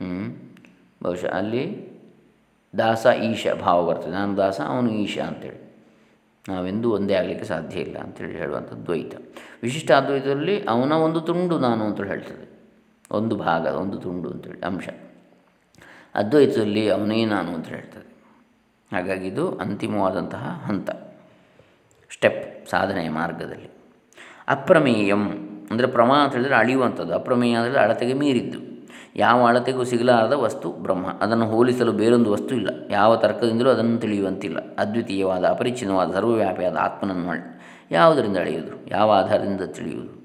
ಹ್ಞೂ 0.00 0.52
ಬಹುಶಃ 1.02 1.26
ಅಲ್ಲಿ 1.26 1.92
ದಾಸ 2.78 3.06
ಈಶ 3.06 3.46
ಭಾವ 3.60 3.86
ಬರ್ತದೆ. 3.86 4.10
ನಾನು 4.10 4.36
ದಾಸ, 4.36 4.60
ಅವನು 4.60 4.92
ಈಶ 4.92 5.18
ಅಂತೇಳಿ. 5.18 5.71
ನಾವೆಂದೂ 6.48 6.90
ಒಂದೇ 6.90 7.14
ಆಗಲಿಕ್ಕೆ 7.14 7.44
ಸಾಧ್ಯ 7.44 7.80
ಇಲ್ಲ 7.80 7.98
ಅಂತೇಳಿ 7.98 8.36
ಹೇಳುವಂಥದ್ದು 8.36 8.86
ದ್ವೈತ. 8.86 9.14
ವಿಶಿಷ್ಟ 9.62 9.92
ಅದ್ವೈತದಲ್ಲಿ 9.92 10.64
ಅವನ 10.64 10.92
ಒಂದು 10.92 11.20
ತುಂಡು 11.20 11.58
ನಾನು 11.58 11.84
ಅಂತೇಳಿ 11.84 12.08
ಹೇಳ್ತದೆ. 12.08 12.52
ಒಂದು 13.10 13.36
ಭಾಗ, 13.36 13.66
ಒಂದು 13.66 13.98
ತುಂಡು 13.98 14.30
ಅಂತೇಳಿ 14.30 14.60
ಅಂಶ. 14.66 14.88
ಅದ್ವೈತದಲ್ಲಿ 16.14 16.90
ಅವನೇ 16.90 17.24
ನಾನು 17.24 17.54
ಅಂತ 17.54 17.66
ಹೇಳ್ತದೆ. 17.66 18.12
ಹಾಗಾಗಿ 18.92 19.26
ಇದು 19.26 19.56
ಅಂತಿಮವಾದಂತಹ 19.56 20.62
ಹಂತ. 20.66 20.90
ಸ್ಟೆಪ್, 22.10 22.68
ಸಾಧನೆಯ 22.68 23.10
ಮಾರ್ಗದಲ್ಲಿ. 23.10 23.70
ಅಪ್ರಮೇಯಂ, 24.48 25.30
ಅಂದರೆ 25.70 25.86
ಪ್ರಮಾಣ 25.86 26.18
ಅಂತ 26.24 26.32
ಹೇಳಿದರೆ 26.32 26.54
ಅಳಿಯುವಂಥದ್ದು. 26.54 27.14
ಅಪ್ರಮೇಯ 27.14 27.56
ಅಳತೆಗೆ 27.80 28.12
ಮೀರಿದ್ದು. 28.12 28.71
ಯಾವ 29.16 29.46
ಅಳತೆಗೂ 29.46 29.84
ಸಿಗಲಾರದ 29.84 30.32
ವಸ್ತು 30.32 30.70
ಬ್ರಹ್ಮ. 30.70 31.06
ಅದನ್ನು 31.20 31.46
ಹೋಲಿಸಲು 31.50 31.92
ಬೇರೊಂದು 31.92 32.32
ವಸ್ತು 32.32 32.54
ಇಲ್ಲ. 32.54 32.68
ಯಾವ 32.90 33.16
ತರ್ಕದಿಂದಲೂ 33.16 33.70
ಅದನ್ನು 33.70 33.98
ತಿಳಿಯುವಂತಿಲ್ಲ. 33.98 34.74
ಅದ್ವಿತೀಯವಾದ 34.78 35.44
ಅಪರಿಚಿನ್ನವಾದ 35.44 36.12
ಸರ್ವವ್ಯಾಪಿಯಾದ 36.12 36.76
ಆತ್ಮನನ್ನು 36.76 37.60
ಯಾವುದರಿಂದ 37.90 38.36
ಅಳೆಯುವುದು? 38.36 38.90
ಯಾವ 38.90 39.12
ಆಧಾರದಿಂದ 39.12 39.60
ತಿಳಿಯುವುದು? 39.60 40.22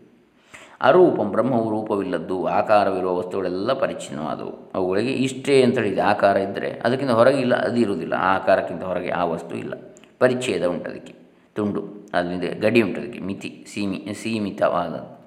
ಅರೂಪಂ 0.81 1.31
ಬ್ರಹ್ಮವು 1.31 1.69
ರೂಪವಿಲ್ಲದ್ದು, 1.69 2.45
ಆಕಾರವಿರುವ 2.47 3.17
ವಸ್ತುಗಳೆಲ್ಲ 3.17 3.73
ಪರಿಚ್ಛಿನ್ನವಾದವು 3.73 4.71
ಅವುಗಳಿಗೆ 4.75 5.11
ಇಷ್ಟೇ 5.11 5.63
ಅಂತ 5.63 5.77
ಹೇಳಿದೆ 5.77 6.01
ಆಕಾರ 6.01 6.37
ಇದ್ದರೆ 6.37 6.71
ಅದಕ್ಕಿಂತ 6.71 7.11
ಹೊರಗೆ 7.11 7.37
ಇಲ್ಲ, 7.37 7.55
ಅದು 7.55 7.75
ಇರುವುದಿಲ್ಲ. 7.75 8.13
ಆ 8.13 8.35
ಆಕಾರಕ್ಕಿಂತ 8.35 8.83
ಹೊರಗೆ 8.83 9.09
ಆ 9.09 9.25
ವಸ್ತು 9.25 9.57
ಇಲ್ಲ. 9.57 9.73
ಪರಿಚ್ಛೇದ 10.19 10.65
ಉಂಟು 10.65 10.89
ಅದಕ್ಕೆ 10.89 11.15
ತುಂಡು 11.55 12.09
ಅದರಿಂದ 12.13 12.43
ಗಡಿ 12.61 12.81
ಉಂಟು 12.81 13.01
ಅದಕ್ಕೆ 13.01 13.19
ಮಿತಿ, 13.19 13.65
ಸೀಮಿ 13.73 14.07
ಸೀಮಿತವಾದ 14.23 15.17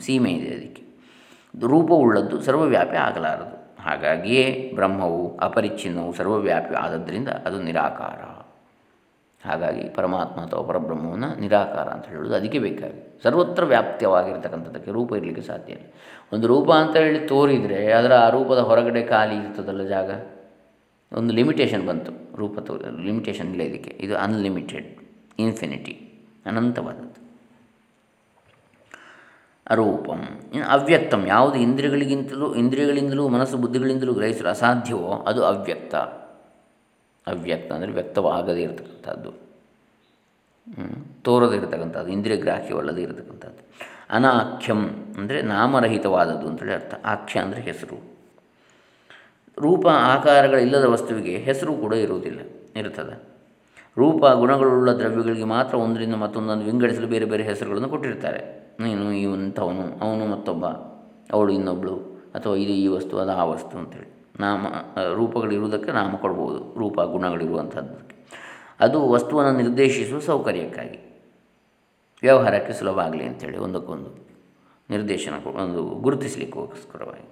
ಸೀಮೆ 0.00 0.30
ಇದೆ 0.30 0.56
ಅದಕ್ಕೆ. 0.56 0.89
ರೂಪವುಳ್ಳದ್ದು 1.58 2.40
ಸರ್ವವ್ಯಾಪಿ 2.40 2.96
ಆಗಲಾರದು. 2.96 3.82
ಹಾಗಾಗಿಯೇ 3.82 4.72
ಬ್ರಹ್ಮವು 4.74 5.38
ಅಪರಿಚ್ಛಿನ್ನವು 5.38 6.12
ಸರ್ವವ್ಯಾಪಿ 6.12 6.74
ಆದದ್ದರಿಂದ 6.74 7.28
ಅದು 7.28 7.62
ನಿರಾಕಾರ. 7.62 8.46
ಹಾಗಾಗಿ 9.44 9.88
ಪರಮಾತ್ಮ 9.88 10.40
ಅಥವಾ 10.40 10.62
ಪರಬ್ರಹ್ಮವನ್ನು 10.62 11.40
ನಿರಾಕಾರ 11.40 11.88
ಅಂತ 11.88 12.06
ಹೇಳೋದು 12.06 12.34
ಅದಕ್ಕೆ 12.34 12.58
ಬೇಕಾಗಿ 12.58 13.20
ಸರ್ವತ್ರ 13.22 13.64
ವ್ಯಾಪ್ತಿಯವಾಗಿರ್ತಕ್ಕಂಥದ್ದಕ್ಕೆ 13.64 14.90
ರೂಪ 14.90 15.12
ಇರಲಿಕ್ಕೆ 15.12 15.42
ಸಾಧ್ಯ 15.42 15.72
ಇಲ್ಲ. 15.72 15.86
ಒಂದು 16.32 16.46
ರೂಪ 16.46 16.70
ಅಂತ 16.70 16.96
ಹೇಳಿ 16.96 17.18
ತೋರಿದರೆ 17.18 17.92
ಅದರ 17.92 18.14
ಆ 18.14 18.28
ರೂಪದ 18.28 18.58
ಹೊರಗಡೆ 18.58 19.02
ಖಾಲಿ 19.02 19.34
ಇರ್ತದಲ್ಲ 19.34 19.82
ಜಾಗ? 19.82 20.10
ಒಂದು 21.12 21.34
ಲಿಮಿಟೇಷನ್ 21.34 21.86
ಬಂತು. 21.86 22.36
ರೂಪ 22.36 22.58
ತೋರಿ 22.58 23.04
ಲಿಮಿಟೇಷನ್ 23.04 23.50
ಇಲ್ಲ 23.50 23.62
ಇದಕ್ಕೆ. 23.62 23.96
ಇದು 24.00 24.16
ಅನ್ಲಿಮಿಟೆಡ್ 24.16 24.98
ಇನ್ಫಿನಿಟಿ 25.38 25.94
ಅನಂತವಾದದ್ದು. 26.46 27.19
ಅರೂಪಂ 29.70 30.20
ಇನ್ನು 30.54 30.66
ಅವ್ಯಕ್ತಂ, 30.74 31.22
ಯಾವುದು 31.26 31.56
ಇಂದ್ರಿಯಗಳಿಗಿಂತಲೂ, 31.66 32.46
ಇಂದ್ರಿಯಗಳಿಂದಲೂ, 32.54 33.24
ಮನಸ್ಸು 33.28 33.56
ಬುದ್ಧಿಗಳಿಂದಲೂ 33.56 34.12
ಗ್ರಹಿಸಲು 34.14 34.48
ಅಸಾಧ್ಯವೋ 34.48 35.12
ಅದು 35.30 35.40
ಅವ್ಯಕ್ತ. 35.44 35.94
ಅವ್ಯಕ್ತ 37.26 37.70
ಅಂದರೆ 37.72 37.92
ವ್ಯಕ್ತವಾಗದೇ 37.92 38.62
ಇರತಕ್ಕಂಥದ್ದು. 38.62 39.30
ತೋರದೇ 41.26 41.56
ಇರತಕ್ಕಂಥದ್ದು, 41.56 42.10
ಇಂದ್ರಿಯ 42.12 42.36
ಗ್ರಾಹ್ಯವಲ್ಲದೇ 42.36 43.02
ಇರತಕ್ಕಂಥದ್ದು. 43.02 43.62
ಅನಾಖ್ಯಂ 44.16 44.80
ಅಂದರೆ 45.18 45.38
ನಾಮರಹಿತವಾದದ್ದು 45.42 46.46
ಅಂತೇಳಿ 46.50 46.74
ಅರ್ಥ. 46.74 46.94
ಆಖ್ಯ 47.04 47.40
ಅಂದರೆ 47.40 47.60
ಹೆಸರು. 47.60 47.98
ರೂಪ 49.58 49.84
ಆಕಾರಗಳಿಲ್ಲದ 50.14 50.86
ವಸ್ತುವಿಗೆ 50.94 51.34
ಹೆಸರು 51.38 51.72
ಕೂಡ 51.74 51.94
ಇರುವುದಿಲ್ಲ, 52.04 52.40
ಇರುತ್ತದೆ. 52.76 53.14
ರೂಪ, 53.98 54.22
ಗುಣಗಳುಳ್ಳ 54.42 54.90
ದ್ರವ್ಯಗಳಿಗೆ 54.92 55.44
ಮಾತ್ರ 55.44 55.74
ಒಂದರಿಂದ 55.76 56.14
ಮತ್ತೊಂದನ್ನು 56.14 56.64
ವಿಂಗಡಿಸಲು 56.64 57.08
ಬೇರೆ 57.14 57.24
ಬೇರೆ 57.24 57.42
ಹೆಸರುಗಳನ್ನು 57.42 57.88
ಕೊಟ್ಟಿರ್ತಾರೆ. 57.88 58.42
ನೀನು 58.80 59.12
ಇವಂಥವನು 59.12 59.84
ಅವನು 60.04 60.26
ಮತ್ತೊಬ್ಬ, 60.26 60.66
ಅವಳು 61.32 61.52
ಇನ್ನೊಬ್ಬಳು 61.52 61.96
ಅಥವಾ 62.34 62.56
ಇದು 62.56 62.72
ಈ 62.72 62.86
ವಸ್ತು, 62.86 63.18
ಅದು 63.18 63.32
ಆ 63.32 63.44
ವಸ್ತು 63.44 63.78
ಅಂತೇಳಿ. 63.78 64.10
ನಾಮ 64.40 64.66
ರೂಪಗಳಿರುವುದಕ್ಕೆ 65.14 65.92
ನಾಮ 65.92 66.14
ಕೊಡ್ಬೋದು, 66.16 66.78
ರೂಪ, 66.78 67.00
ಗುಣಗಳಿರುವಂಥದ್ದಕ್ಕೆ. 67.00 68.16
ಅದು 68.80 69.08
ವಸ್ತುವನ್ನು 69.08 69.52
ನಿರ್ದೇಶಿಸುವ 69.60 70.18
ಸೌಕರ್ಯಕ್ಕಾಗಿ, 70.18 70.98
ವ್ಯವಹಾರಕ್ಕೆ 72.22 72.72
ಸುಲಭ 72.72 72.98
ಆಗಲಿ 72.98 73.24
ಅಂಥೇಳಿ 73.24 73.58
ಒಂದಕ್ಕೊಂದು 73.58 74.10
ನಿರ್ದೇಶನ 74.90 75.34
ಒಂದು 75.56 75.82
ಗುರುತಿಸಲಿಕ್ಕೋಸ್ಕರವಾಗಿ. 75.82 77.26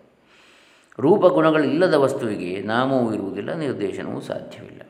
ರೂಪ 0.98 1.26
ಗುಣಗಳಿಲ್ಲದ 1.26 1.94
ವಸ್ತುವಿಗೆ 1.94 2.62
ನಾಮವೂ 2.62 3.12
ಇರುವುದಿಲ್ಲ, 3.14 3.52
ನಿರ್ದೇಶನವೂ 3.54 4.20
ಸಾಧ್ಯವಿಲ್ಲ. 4.20 4.82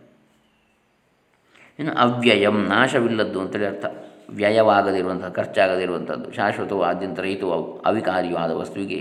ಇನ್ನು 1.78 1.92
ಅವ್ಯಯಂ, 1.94 2.64
ನಾಶವಿಲ್ಲದ್ದು 2.64 3.40
ಅಂತೇಳಿ 3.40 3.66
ಅರ್ಥ. 3.66 3.84
ವ್ಯಯವಾಗದಿರುವಂಥದ್ದು 4.28 5.34
ಖರ್ಚಾಗದಿರುವಂಥದ್ದು, 5.34 6.28
ಶಾಶ್ವತವು 6.32 6.82
ಆದ್ಯಂತ 6.82 7.20
ರಹಿತವು 7.20 7.52
ಅವಿಕಾರಿಯಾದ 7.80 8.52
ವಸ್ತುವಿಗೆ 8.52 9.00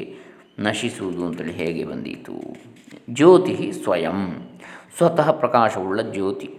ನಶಿಸುವುದು 0.60 1.26
ಅಂತೇಳಿ 1.26 1.52
ಹೇಗೆ 1.52 1.84
ಬಂದೀತು? 1.84 2.36
ಜ್ಯೋತಿ 3.10 3.56
ಸ್ವಯಂ, 3.84 4.20
ಸ್ವತಃ 4.98 5.28
ಪ್ರಕಾಶವುಳ್ಳ 5.32 6.02
ಜ್ಯೋತಿ 6.02 6.50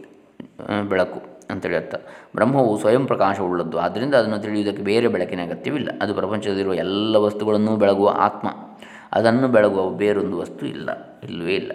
ಬೆಳಕು 0.88 1.20
ಅಂತೇಳಿ 1.50 1.76
ಅರ್ಥ. 1.76 1.94
ಬ್ರಹ್ಮವು 2.37 2.72
ಸ್ವಯಂ 2.78 3.04
ಪ್ರಕಾಶವುಳ್ಳದ್ದು 3.07 3.76
ಆದ್ದರಿಂದ 3.78 4.14
ಅದನ್ನು 4.14 4.38
ತಿಳಿಯುವುದಕ್ಕೆ 4.38 4.83
ಬೇರೆ 4.83 5.09
ಬೆಳಕಿನ 5.09 5.42
ಅಗತ್ಯವಿಲ್ಲ. 5.42 5.90
ಅದು 6.02 6.14
ಪ್ರಪಂಚದಲ್ಲಿರುವ 6.14 6.74
ಎಲ್ಲ 6.74 7.16
ವಸ್ತುಗಳನ್ನು 7.16 7.74
ಬೆಳಗುವ 7.76 8.09
ಆತ್ಮ, 8.18 8.48
ಅದನ್ನು 9.12 9.48
ಬೆಳಗುವ 9.48 9.85
ಬೇರೊಂದು 9.90 10.38
ವಸ್ತು 10.38 10.66
ಇಲ್ಲ, 10.66 10.88
ಇಲ್ಲವೇ 11.24 11.54
ಇಲ್ಲ. 11.54 11.72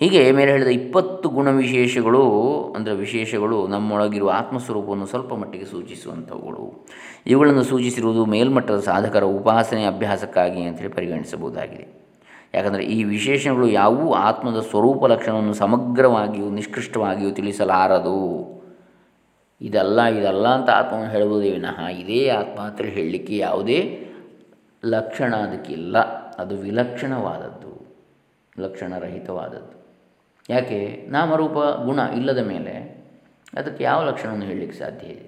ಹೀಗೆ 0.00 0.32
ಮೇಲೆ 0.32 0.52
ಹೇಳಿದ 0.52 0.66
ಇಪ್ಪತ್ತು 0.66 1.28
ಗುಣವಿಶೇಷಗಳು, 1.28 2.22
ಅಂದರೆ 2.76 2.94
ವಿಶೇಷಗಳು 2.94 3.66
ನಮ್ಮೊಳಗಿರುವ 3.66 4.30
ಆತ್ಮಸ್ವರೂಪವನ್ನು 4.34 5.06
ಸ್ವಲ್ಪ 5.06 5.34
ಮಟ್ಟಿಗೆ 5.34 5.64
ಸೂಚಿಸುವಂಥವುಗಳು. 5.64 6.86
ಇವುಗಳನ್ನು 7.26 7.64
ಸೂಚಿಸಿರುವುದು 7.64 8.26
ಮೇಲ್ಮಟ್ಟದ 8.26 8.80
ಸಾಧಕರ 8.80 9.24
ಉಪಾಸನೆ 9.24 9.84
ಅಭ್ಯಾಸಕ್ಕಾಗಿ 9.84 10.62
ಅಂತೇಳಿ 10.62 10.90
ಪರಿಗಣಿಸಬಹುದಾಗಿದೆ. 10.90 11.88
ಯಾಕಂದರೆ 12.54 12.84
ಈ 12.84 13.04
ವಿಶೇಷಗಳು 13.04 13.68
ಯಾವುವು? 13.68 14.12
ಆತ್ಮದ 14.12 14.60
ಸ್ವರೂಪ 14.60 15.06
ಲಕ್ಷಣವನ್ನು 15.06 15.54
ಸಮಗ್ರವಾಗಿಯೂ 15.54 16.50
ನಿಷ್ಕೃಷ್ಟವಾಗಿಯೂ 16.50 17.30
ತಿಳಿಸಲಾರದು. 17.30 18.18
ಇದಲ್ಲ 19.60 20.04
ಇದಲ್ಲ 20.04 20.48
ಅಂತ 20.48 20.70
ಆತ್ಮವನ್ನು 20.70 21.10
ಹೇಳುವುದೇ 21.10 21.50
ವಿನಃ. 21.50 21.86
ಇದೇ 21.86 22.28
ಆತ್ಮ 22.28 22.60
ಅಂತ 22.60 22.80
ಹೇಳಲಿಕ್ಕೆ 22.80 23.36
ಯಾವುದೇ 23.36 24.06
ಲಕ್ಷಣ 24.84 25.36
ಅದಕ್ಕಿಲ್ಲ. 25.36 25.98
ಅದು 26.34 26.56
ವಿಲಕ್ಷಣವಾದದ್ದು. 26.56 27.96
ಲಕ್ಷಣರಹಿತವಾದದ್ದು. 28.58 29.79
ಯಾಕೆ? 30.50 30.78
ನಾಮರೂಪ 31.08 31.58
ಗುಣ 31.84 32.00
ಇಲ್ಲದ 32.16 32.42
ಮೇಲೆ 32.52 32.74
ಅದಕ್ಕೆ 33.54 33.82
ಯಾವ 33.84 33.98
ಲಕ್ಷಣವನ್ನು 34.08 34.46
ಹೇಳಲಿಕ್ಕೆ 34.46 34.78
ಸಾಧ್ಯ 34.78 35.06
ಇದೆ? 35.06 35.26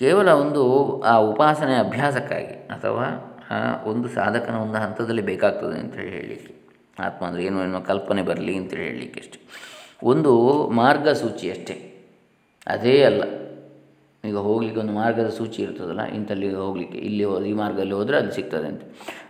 ಕೇವಲ 0.00 0.28
ಒಂದು, 0.44 0.62
ಆ 1.02 1.14
ಉಪಾಸನೆ 1.30 1.74
ಅಭ್ಯಾಸಕ್ಕಾಗಿ 1.74 2.54
ಅಥವಾ 2.76 3.06
ಒಂದು 3.84 4.08
ಸಾಧಕನ 4.08 4.54
ಒಂದು 4.54 4.78
ಹಂತದಲ್ಲಿ 4.78 5.22
ಬೇಕಾಗ್ತದೆ 5.22 5.76
ಅಂತೇಳಿ 5.80 6.10
ಹೇಳಲಿಕ್ಕೆ. 6.10 6.52
ಆತ್ಮ 7.02 7.22
ಅಂದರೆ 7.26 7.42
ಏನು 7.44 7.58
ಏನೋ 7.64 7.80
ಕಲ್ಪನೆ 7.80 8.22
ಬರಲಿ 8.22 8.54
ಅಂತೇಳಿ 8.56 8.84
ಹೇಳಲಿಕ್ಕೆ 8.84 9.20
ಅಷ್ಟೆ. 9.20 9.38
ಒಂದು 10.12 10.32
ಮಾರ್ಗಸೂಚಿ 10.80 11.46
ಅಷ್ಟೇ 11.50 11.76
ಅದೇ 12.66 12.96
ಅಲ್ಲ. 13.04 13.22
ಈಗ 14.28 14.36
ಹೋಗಲಿಕ್ಕೆ 14.36 14.80
ಒಂದು 14.80 14.92
ಮಾರ್ಗದ 14.92 15.28
ಸೂಚಿ 15.28 15.62
ಇರ್ತದಲ್ಲ, 15.62 16.04
ಇಂಥಲ್ಲಿ 16.18 16.54
ಹೋಗಲಿಕ್ಕೆ, 16.54 16.98
ಇಲ್ಲಿ 16.98 17.24
ಈ 17.50 17.52
ಮಾರ್ಗದಲ್ಲಿ 17.52 17.92
ಹೋದರೆ 17.92 18.16
ಅಲ್ಲಿ 18.16 18.32
ಸಿಗ್ತದೆ 18.32 18.66
ಅಂತ. 18.66 18.82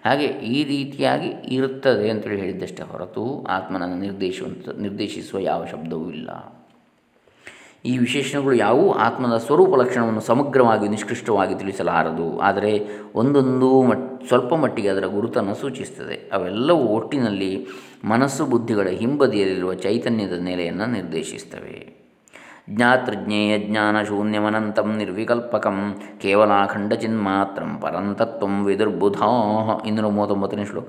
ಹಾಗೆ 0.05 0.27
ಈ 0.27 0.65
ರೀತಿಯಾಗಿ 0.65 1.31
ಇರುತ್ತದೆ 1.57 2.11
ಅಂತೇಳಿ 2.11 2.41
ಹೇಳಿದ್ದಷ್ಟೇ 2.41 2.83
ಹೊರತು 2.83 3.45
ಆತ್ಮನನ್ನು 3.45 3.97
ನಿರ್ದೇಶಿಸುವಂಥ 3.97 4.69
ನಿರ್ದೇಶಿಸುವ 4.79 5.41
ಯಾವ 5.41 5.65
ಶಬ್ದವೂ 5.65 6.11
ಇಲ್ಲ. 6.11 6.31
ಈ 7.85 7.99
ವಿಶೇಷಣಗಳು 7.99 8.55
ಯಾವುವು 8.57 8.93
ಆತ್ಮದ 8.93 9.37
ಸ್ವರೂಪ 9.37 9.75
ಲಕ್ಷಣವನ್ನು 9.75 10.21
ಸಮಗ್ರವಾಗಿ, 10.21 10.89
ನಿಷ್ಕೃಷ್ಟವಾಗಿ 10.89 11.55
ತಿಳಿಸಲಾರದು. 11.55 12.39
ಆದರೆ 12.39 12.73
ಒಂದೊಂದು 13.15 13.83
ಮಟ್, 13.83 14.07
ಸ್ವಲ್ಪ 14.29 14.55
ಮಟ್ಟಿಗೆ 14.55 14.89
ಅದರ 14.89 15.07
ಗುರುತನ್ನು 15.07 15.55
ಸೂಚಿಸುತ್ತದೆ 15.55 16.17
ಅವೆಲ್ಲವೂ 16.33 16.87
ಒಟ್ಟಿನಲ್ಲಿ 16.87 17.67
ಮನಸ್ಸು 18.05 18.47
ಬುದ್ಧಿಗಳ 18.47 18.89
ಹಿಂಬದಿಯಲ್ಲಿರುವ 18.89 19.75
ಚೈತನ್ಯದ 19.75 20.33
ನೆಲೆಯನ್ನು 20.33 20.87
ನಿರ್ದೇಶಿಸ್ತವೆ. 20.87 21.96
ಜ್ಞಾತೃಜ್ಞೇಯ 22.71 23.59
ಜ್ಞಾನ 23.59 24.03
ಶೂನ್ಯಮನಂತಂ 24.03 24.97
ನಿರ್ವಿಕಲ್ಪಕಂ 24.97 26.01
ಕೇವಲಾಖಂಡ 26.19 26.93
ಚಿನ್ಮಾತ್ರಂ 26.93 27.79
ಪರಂತತ್ವಂ 27.81 28.65
ವಿದುರ್ಬುಧಾ 28.65 29.29
ಇನ್ನೂರ 29.87 30.07
ಮೂವತ್ತೊಂಬತ್ತನೇ 30.07 30.65
ಶ್ಲೋಕ. 30.65 30.89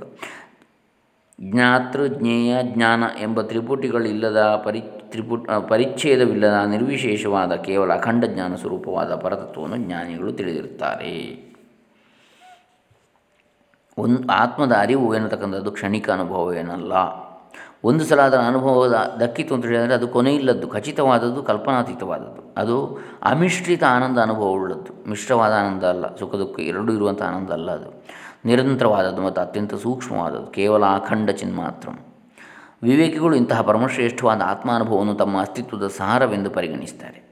ಜ್ಞಾತೃ 1.42 2.08
ಜ್ಞೇಯ 2.08 2.58
ಜ್ಞಾನ 2.64 3.04
ಎಂಬ 3.22 3.42
ತ್ರಿಪುಟಿಗಳಿಲ್ಲದ 3.42 4.62
ಪರಿ 4.66 4.82
ತ್ರಿಪುಟ 4.82 5.50
ಪರಿಚ್ಛೇದವಿಲ್ಲದ 5.52 6.66
ನಿರ್ವಿಶೇಷವಾದ 6.66 7.54
ಕೇವಲ 7.56 7.94
ಅಖಂಡ 7.94 8.26
ಜ್ಞಾನ 8.26 8.56
ಸ್ವರೂಪವಾದ 8.56 9.16
ಪರತತ್ವವನ್ನು 9.16 9.78
ಜ್ಞಾನಿಗಳು 9.78 10.34
ತಿಳಿದಿರುತ್ತಾರೆ. 10.34 11.48
ಒಂದು 13.98 14.34
ಆತ್ಮದ 14.34 14.72
ಅರಿವು 14.72 15.16
ಎನ್ನತಕ್ಕಂಥದ್ದು 15.16 15.72
ಕ್ಷಣಿಕ 15.72 16.10
ಅನುಭವವೇನಲ್ಲ 16.10 16.94
ಒಂದು 17.84 18.06
ಸಲ 18.06 18.22
ಅದರ 18.22 18.38
ಅನುಭವದ 18.38 19.18
ದಕ್ಕಿತು 19.20 19.56
ಅಂತ 19.56 19.66
ಹೇಳಿದರೆ 19.66 19.94
ಅದು 19.94 20.08
ಕೊನೆಯಿಲ್ಲದ್ದು 20.08 20.68
ಖಚಿತವಾದದ್ದು, 20.68 21.44
ಕಲ್ಪನಾತೀತವಾದದ್ದು. 21.44 22.54
ಅದು 22.58 22.98
ಅಮಿಶ್ರಿತ 23.24 23.84
ಆನಂದ 23.84 24.18
ಅನುಭವ 24.18 24.44
ಉಳ್ಳದ್ದು. 24.44 25.10
ಮಿಶ್ರವಾದ 25.10 25.52
ಆನಂದ 25.52 25.84
ಅಲ್ಲ 25.84 26.16
ಸುಖ 26.16 26.36
ದುಃಖ 26.36 26.60
ಎರಡೂ 26.60 26.94
ಇರುವಂಥ 26.94 27.22
ಆನಂದ 27.22 27.50
ಅಲ್ಲ 27.50 27.72
ಅದು. 27.72 28.04
ನಿರಂತರವಾದದ್ದು 28.46 29.22
ಮತ್ತು 29.22 29.42
ಅತ್ಯಂತ 29.42 29.74
ಸೂಕ್ಷ್ಮವಾದದ್ದು, 29.74 30.48
ಕೇವಲ 30.48 30.86
ಅಖಂಡ 30.86 31.30
ಚಿನ್ಮಾತ್ರ 31.30 31.90
ವಿವೇಕಿಗಳು 32.84 33.36
ಇಂತಹ 33.36 33.62
ಪರಮಶ್ರೇಷ್ಠವಾದ 33.62 34.42
ಆತ್ಮಾನುಭವವನ್ನು 34.42 35.16
ತಮ್ಮ 35.16 35.42
ಅಸ್ತಿತ್ವದ 35.42 35.88
ಸಾರವೆಂದು 35.88 36.50
ಪರಿಗಣಿಸ್ತಾರೆ. 36.50 37.28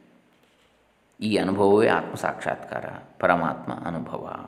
ಈ 1.19 1.37
ಅನುಭವವೇ 1.37 1.87
ಆತ್ಮ 1.87 2.15
ಸಾಕ್ಷಾತ್ಕಾರ 2.15 2.85
ಪರಮಾತ್ಮ 3.19 3.71
ಅನುಭವ. 3.85 4.45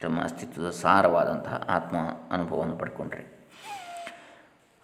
ತಮ್ಮ 0.00 0.20
ಅಸ್ತಿತ್ವದ 0.20 0.70
ಸಾರವಾದಂತಹ 0.70 1.66
ಆತ್ಮ 1.68 1.96
ಅನುಭವವನ್ನು 2.30 2.76
ಪಡ್ಕೊಂಡ್ರೆ. 2.76 3.35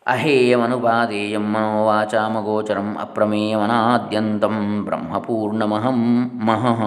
ಅಹೇಯಮನುಪಾದೇಯಂ 0.06 1.42
ಮನೋವಾಚಾಮಗೋಚರಂ 1.42 2.96
ಅಪ್ರಮೇಯಮನಾದ್ಯಂತಂ 3.00 4.84
ಬ್ರಹ್ಮಪೂರ್ಣಮಹಂ 4.84 6.30
ಮಹಃ 6.44 6.80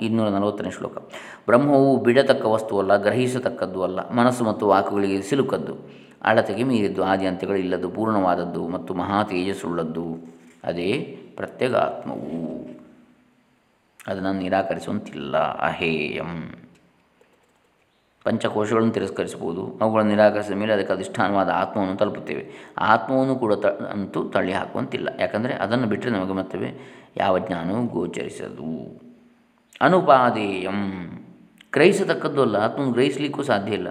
ಇನ್ನೂರ 0.00 0.28
ನಲವತ್ತನೇ 0.28 0.70
ಶ್ಲೋಕ. 0.70 0.98
ಬ್ರಹ್ಮವು 1.46 1.96
ಬಿಡತಕ್ಕ 1.96 2.44
ವಸ್ತುವಲ್ಲ, 2.44 2.96
ಗ್ರಹಿಸತಕ್ಕದ್ದು 2.96 3.82
ಅಲ್ಲ, 3.82 4.10
ಮನಸ್ಸು 4.10 4.44
ಮತ್ತು 4.44 4.68
ವಾಕುಗಳಿಗೆ 4.68 5.22
ಸಿಲುಕದ್ದು. 5.22 5.74
ಅಳತೆಗೆ 6.24 6.62
ಮೀರಿದ್ದು 6.62 7.02
ಆದ್ಯಂತ್ಯಗಳಿಲ್ಲದ್ದು 7.02 7.90
ಪೂರ್ಣವಾದದ್ದು 7.90 8.68
ಮತ್ತು 8.68 8.94
ಮಹಾ 8.94 9.22
ತೇಜಸ್ಸುಳ್ಳದ್ದು 9.22 10.06
ಅದೇ 10.64 11.18
ಪ್ರತ್ಯಗಾತ್ಮವು. 11.36 12.52
ಅದನ್ನು 14.06 14.32
ನಿರಾಕರಿಸುವಂತಿಲ್ಲ, 14.32 15.36
ಅಹೇಯಂ. 15.38 16.54
ಪಂಚಕೋಶಗಳನ್ನು 18.24 18.92
ತಿರಸ್ಕರಿಸಬಹುದು. 18.92 19.78
ಅವುಗಳನ್ನು 19.82 20.10
ನಿರಾಕರಿಸಿದ 20.10 20.54
ಮೇಲೆ 20.54 20.72
ಅದಕ್ಕೆ 20.72 20.94
ಅಧಿಷ್ಠಾನವಾದ 20.94 21.48
ಆತ್ಮವನ್ನು 21.54 21.96
ತಲುಪುತ್ತೇವೆ. 21.96 22.72
ಆತ್ಮವನ್ನು 22.78 23.34
ಕೂಡ 23.34 23.54
ತ, 23.54 23.66
ಅಂತೂ 23.66 24.28
ತಳ್ಳಿ 24.28 24.52
ಹಾಕುವಂತಿಲ್ಲ. 24.52 25.08
ಯಾಕಂದರೆ 25.20 25.54
ಅದನ್ನು 25.54 25.86
ಬಿಟ್ಟರೆ 25.86 26.10
ನಮಗೆ 26.10 26.32
ಮತ್ತೆ 26.32 26.58
ಯಾವ 27.16 27.38
ಜ್ಞಾನವೂ 27.38 27.86
ಗೋಚರಿಸದು. 27.86 29.00
ಅನುಪಾದೇಯಂ. 29.80 30.92
ಗ್ರಹಿಸತಕ್ಕದ್ದು 31.72 32.42
ಅಲ್ಲ, 32.42 32.56
ಆತ್ಮವನ್ನು 32.56 32.92
ಗ್ರಹಿಸಲಿಕ್ಕೂ 32.92 33.42
ಸಾಧ್ಯ 33.42 33.72
ಇಲ್ಲ. 33.72 33.88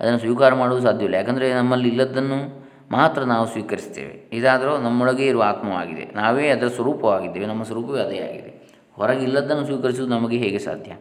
ಅದನ್ನು 0.00 0.18
ಸ್ವೀಕಾರ 0.18 0.54
ಮಾಡುವುದು 0.54 0.86
ಸಾಧ್ಯವಿಲ್ಲ 0.86 1.14
ಯಾಕಂದರೆ 1.14 1.54
ನಮ್ಮಲ್ಲಿ 1.54 1.88
ಇಲ್ಲದನ್ನು 1.88 2.64
ಮಾತ್ರ 2.90 3.22
ನಾವು 3.22 3.46
ಸ್ವೀಕರಿಸ್ತೇವೆ. 3.46 4.30
ಇದಾದರೂ 4.32 4.78
ನಮ್ಮೊಳಗೆ 4.78 5.26
ಇರುವ 5.26 5.42
ಆತ್ಮವಾಗಿದೆ. 5.46 6.04
ನಾವೇ 6.14 6.48
ಅದರ 6.48 6.66
ಸ್ವರೂಪವಾಗಿದ್ದೇವೆ. 6.66 7.46
ನಮ್ಮ 7.46 7.62
ಸ್ವರೂಪವೇ 7.62 8.00
ಅದೇ 8.00 8.18
ಆಗಿದೆ. 8.18 8.78
ಹೊರಗಿಲ್ಲದನ್ನು 8.92 9.64
ಸ್ವೀಕರಿಸುವುದು 9.64 10.14
ನಮಗೆ 10.14 10.36
ಹೇಗೆ 10.36 10.58
ಸಾಧ್ಯ? 10.58 10.92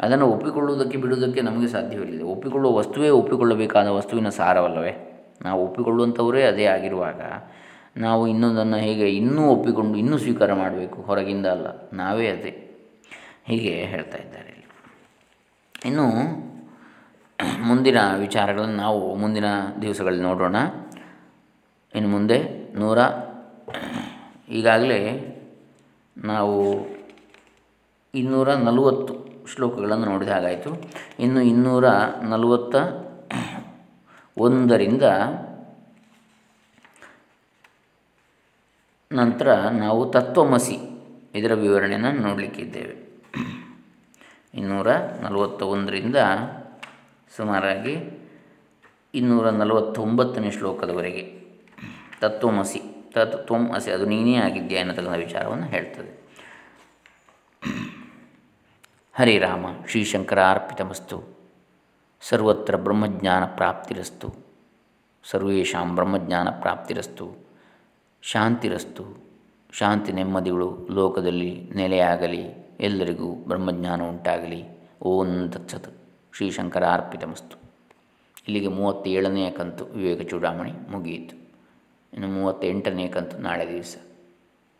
ಅದನ್ನು 0.00 0.26
ಒಪ್ಪಿಕೊಳ್ಳುವುದಕ್ಕೆ 0.26 0.98
ಬಿಡುವುದಕ್ಕೆ 0.98 1.40
ನಮಗೆ 1.40 1.68
ಸಾಧ್ಯವಿಲ್ಲ. 1.68 2.22
ಒಪ್ಪಿಕೊಳ್ಳುವ 2.22 2.74
ವಸ್ತುವೇ 2.76 3.08
ಒಪ್ಪಿಕೊಳ್ಳಬೇಕಾದ 3.08 3.88
ವಸ್ತುವಿನ 3.88 4.28
ಸಾರವಲ್ಲವೇ? 4.28 4.92
ನಾವು 5.42 5.64
ಒಪ್ಪಿಕೊಳ್ಳುವಂಥವರೇ 5.64 6.42
ಅದೇ 6.42 6.64
ಆಗಿರುವಾಗ 6.64 7.20
ನಾವು 7.96 8.28
ಇನ್ನೊಂದನ್ನು 8.28 8.76
ಹೇಗೆ 8.76 9.08
ಇನ್ನೂ 9.10 9.42
ಒಪ್ಪಿಕೊಂಡು 9.42 9.98
ಇನ್ನೂ 9.98 10.18
ಸ್ವೀಕಾರ 10.18 10.52
ಮಾಡಬೇಕು? 10.52 11.02
ಹೊರಗಿಂದ 11.02 11.46
ಅಲ್ಲ, 11.46 11.66
ನಾವೇ 11.92 12.26
ಅದೇ. 12.28 12.52
ಹೀಗೆ 13.44 13.72
ಹೇಳ್ತಾ 13.84 14.18
ಇದ್ದಾರೆ 14.18 14.52
ಇನ್ನು 15.84 16.06
ಮುಂದಿನ 17.64 17.98
ವಿಚಾರಗಳನ್ನು 18.16 18.76
ನಾವು 18.76 19.14
ಮುಂದಿನ 19.16 19.44
ದಿವಸಗಳಲ್ಲಿ 19.82 20.22
ನೋಡೋಣ. 20.22 20.56
ಇನ್ನು 21.94 22.08
ಮುಂದೆ 22.08 22.38
ನೂರ 22.78 22.98
ಈಗಾಗಲೇ 24.48 25.00
ನಾವು 26.16 26.56
ಇನ್ನೂರ 28.14 28.54
ನಲವತ್ತು 28.54 29.29
ಶ್ಲೋಕಗಳನ್ನು 29.54 30.06
ನೋಡಿದ 30.06 30.28
ಹಾಗಾಯಿತು. 30.28 30.70
ಇನ್ನು 31.18 31.40
ಇನ್ನೂರ 31.40 31.88
ನಲವತ್ತ 32.22 32.74
ಒಂದರಿಂದ 34.38 35.02
ನಂತರ 39.12 39.54
ನಾವು 39.54 40.10
ತತ್ವಮಸಿ 40.10 40.76
ಇದರ 41.34 41.54
ವಿವರಣೆಯನ್ನು 41.54 42.12
ನೋಡಲಿಕ್ಕಿದ್ದೇವೆ. 42.12 42.94
ಇನ್ನೂರ 44.54 44.90
ನಲವತ್ತ 45.22 45.62
ಒಂದರಿಂದ 45.62 46.16
ಸುಮಾರಾಗಿ 47.36 47.94
ಇನ್ನೂರ 49.14 49.50
ನಲವತ್ತೊಂಬತ್ತನೇ 49.50 50.50
ಶ್ಲೋಕದವರೆಗೆ. 50.50 51.40
ತತ್ವಮಸಿ 52.20 52.80
ತತ್ 53.14 53.46
ತ್ವಂ 53.46 53.72
ಅಸಿ 53.72 53.90
ಅದು 53.90 54.06
ನೀನೇ 54.06 54.34
ಆಗಿದ್ಯಾ 54.34 54.80
ಎನ್ನತಕ್ಕಂಥ 54.80 55.16
ವಿಚಾರವನ್ನು 55.16 55.66
ಹೇಳ್ತದೆ. 55.66 56.19
ಹರೇ 59.20 59.38
ರಾಮ 59.38 59.66
ಶ್ರೀಶಂಕರ 59.88 60.42
ಅರ್ಪಿತಮಸ್ತು. 60.42 61.38
ಸರ್ವತ್ರ 62.20 62.76
ಬ್ರಹ್ಮಜ್ಞಾನ 62.76 63.44
ಪ್ರಾಪ್ತಿರಸ್ತು. 63.44 64.34
ಸರ್ವೇಷಾಂ 65.24 65.94
ಬ್ರಹ್ಮಜ್ಞಾನ 65.94 66.48
ಪ್ರಾಪ್ತಿರಸ್ತು. 66.50 67.36
ಶಾಂತಿರಸ್ತು. 68.22 69.24
ಶಾಂತಿ 69.72 70.12
ನೆಮ್ಮದಿಗಳು 70.12 70.88
ಲೋಕದಲ್ಲಿ 70.90 71.70
ನೆಲೆಯಾಗಲಿ. 71.74 72.42
ಎಲ್ಲರಿಗೂ 72.80 73.32
ಬ್ರಹ್ಮಜ್ಞಾನ 73.32 74.02
ಉಂಟಾಗಲಿ. 74.02 74.64
ಓಂ 75.02 75.50
ತತ್ಸತ್. 75.50 75.98
ಶ್ರೀಶಂಕರ 76.32 76.84
ಅರ್ಪಿತಮಸ್ತು. 76.84 77.56
ಇಲ್ಲಿಗೆ 78.48 78.68
ಮೂವತ್ತೇಳನೆಯ 78.68 79.50
ಕಂತು 79.50 79.84
ವಿವೇಕ 79.84 80.28
ಚೂಡಾಮಣಿ 80.28 80.72
ಮುಗಿಯಿತು. 80.72 81.36
ಇನ್ನು 82.12 82.28
ಮೂವತ್ತೆಂಟನೇ 82.28 83.08
ಕಂತು 83.08 83.38
ನಾಳೆ 83.38 83.68
ದಿವಸ. 83.68 83.96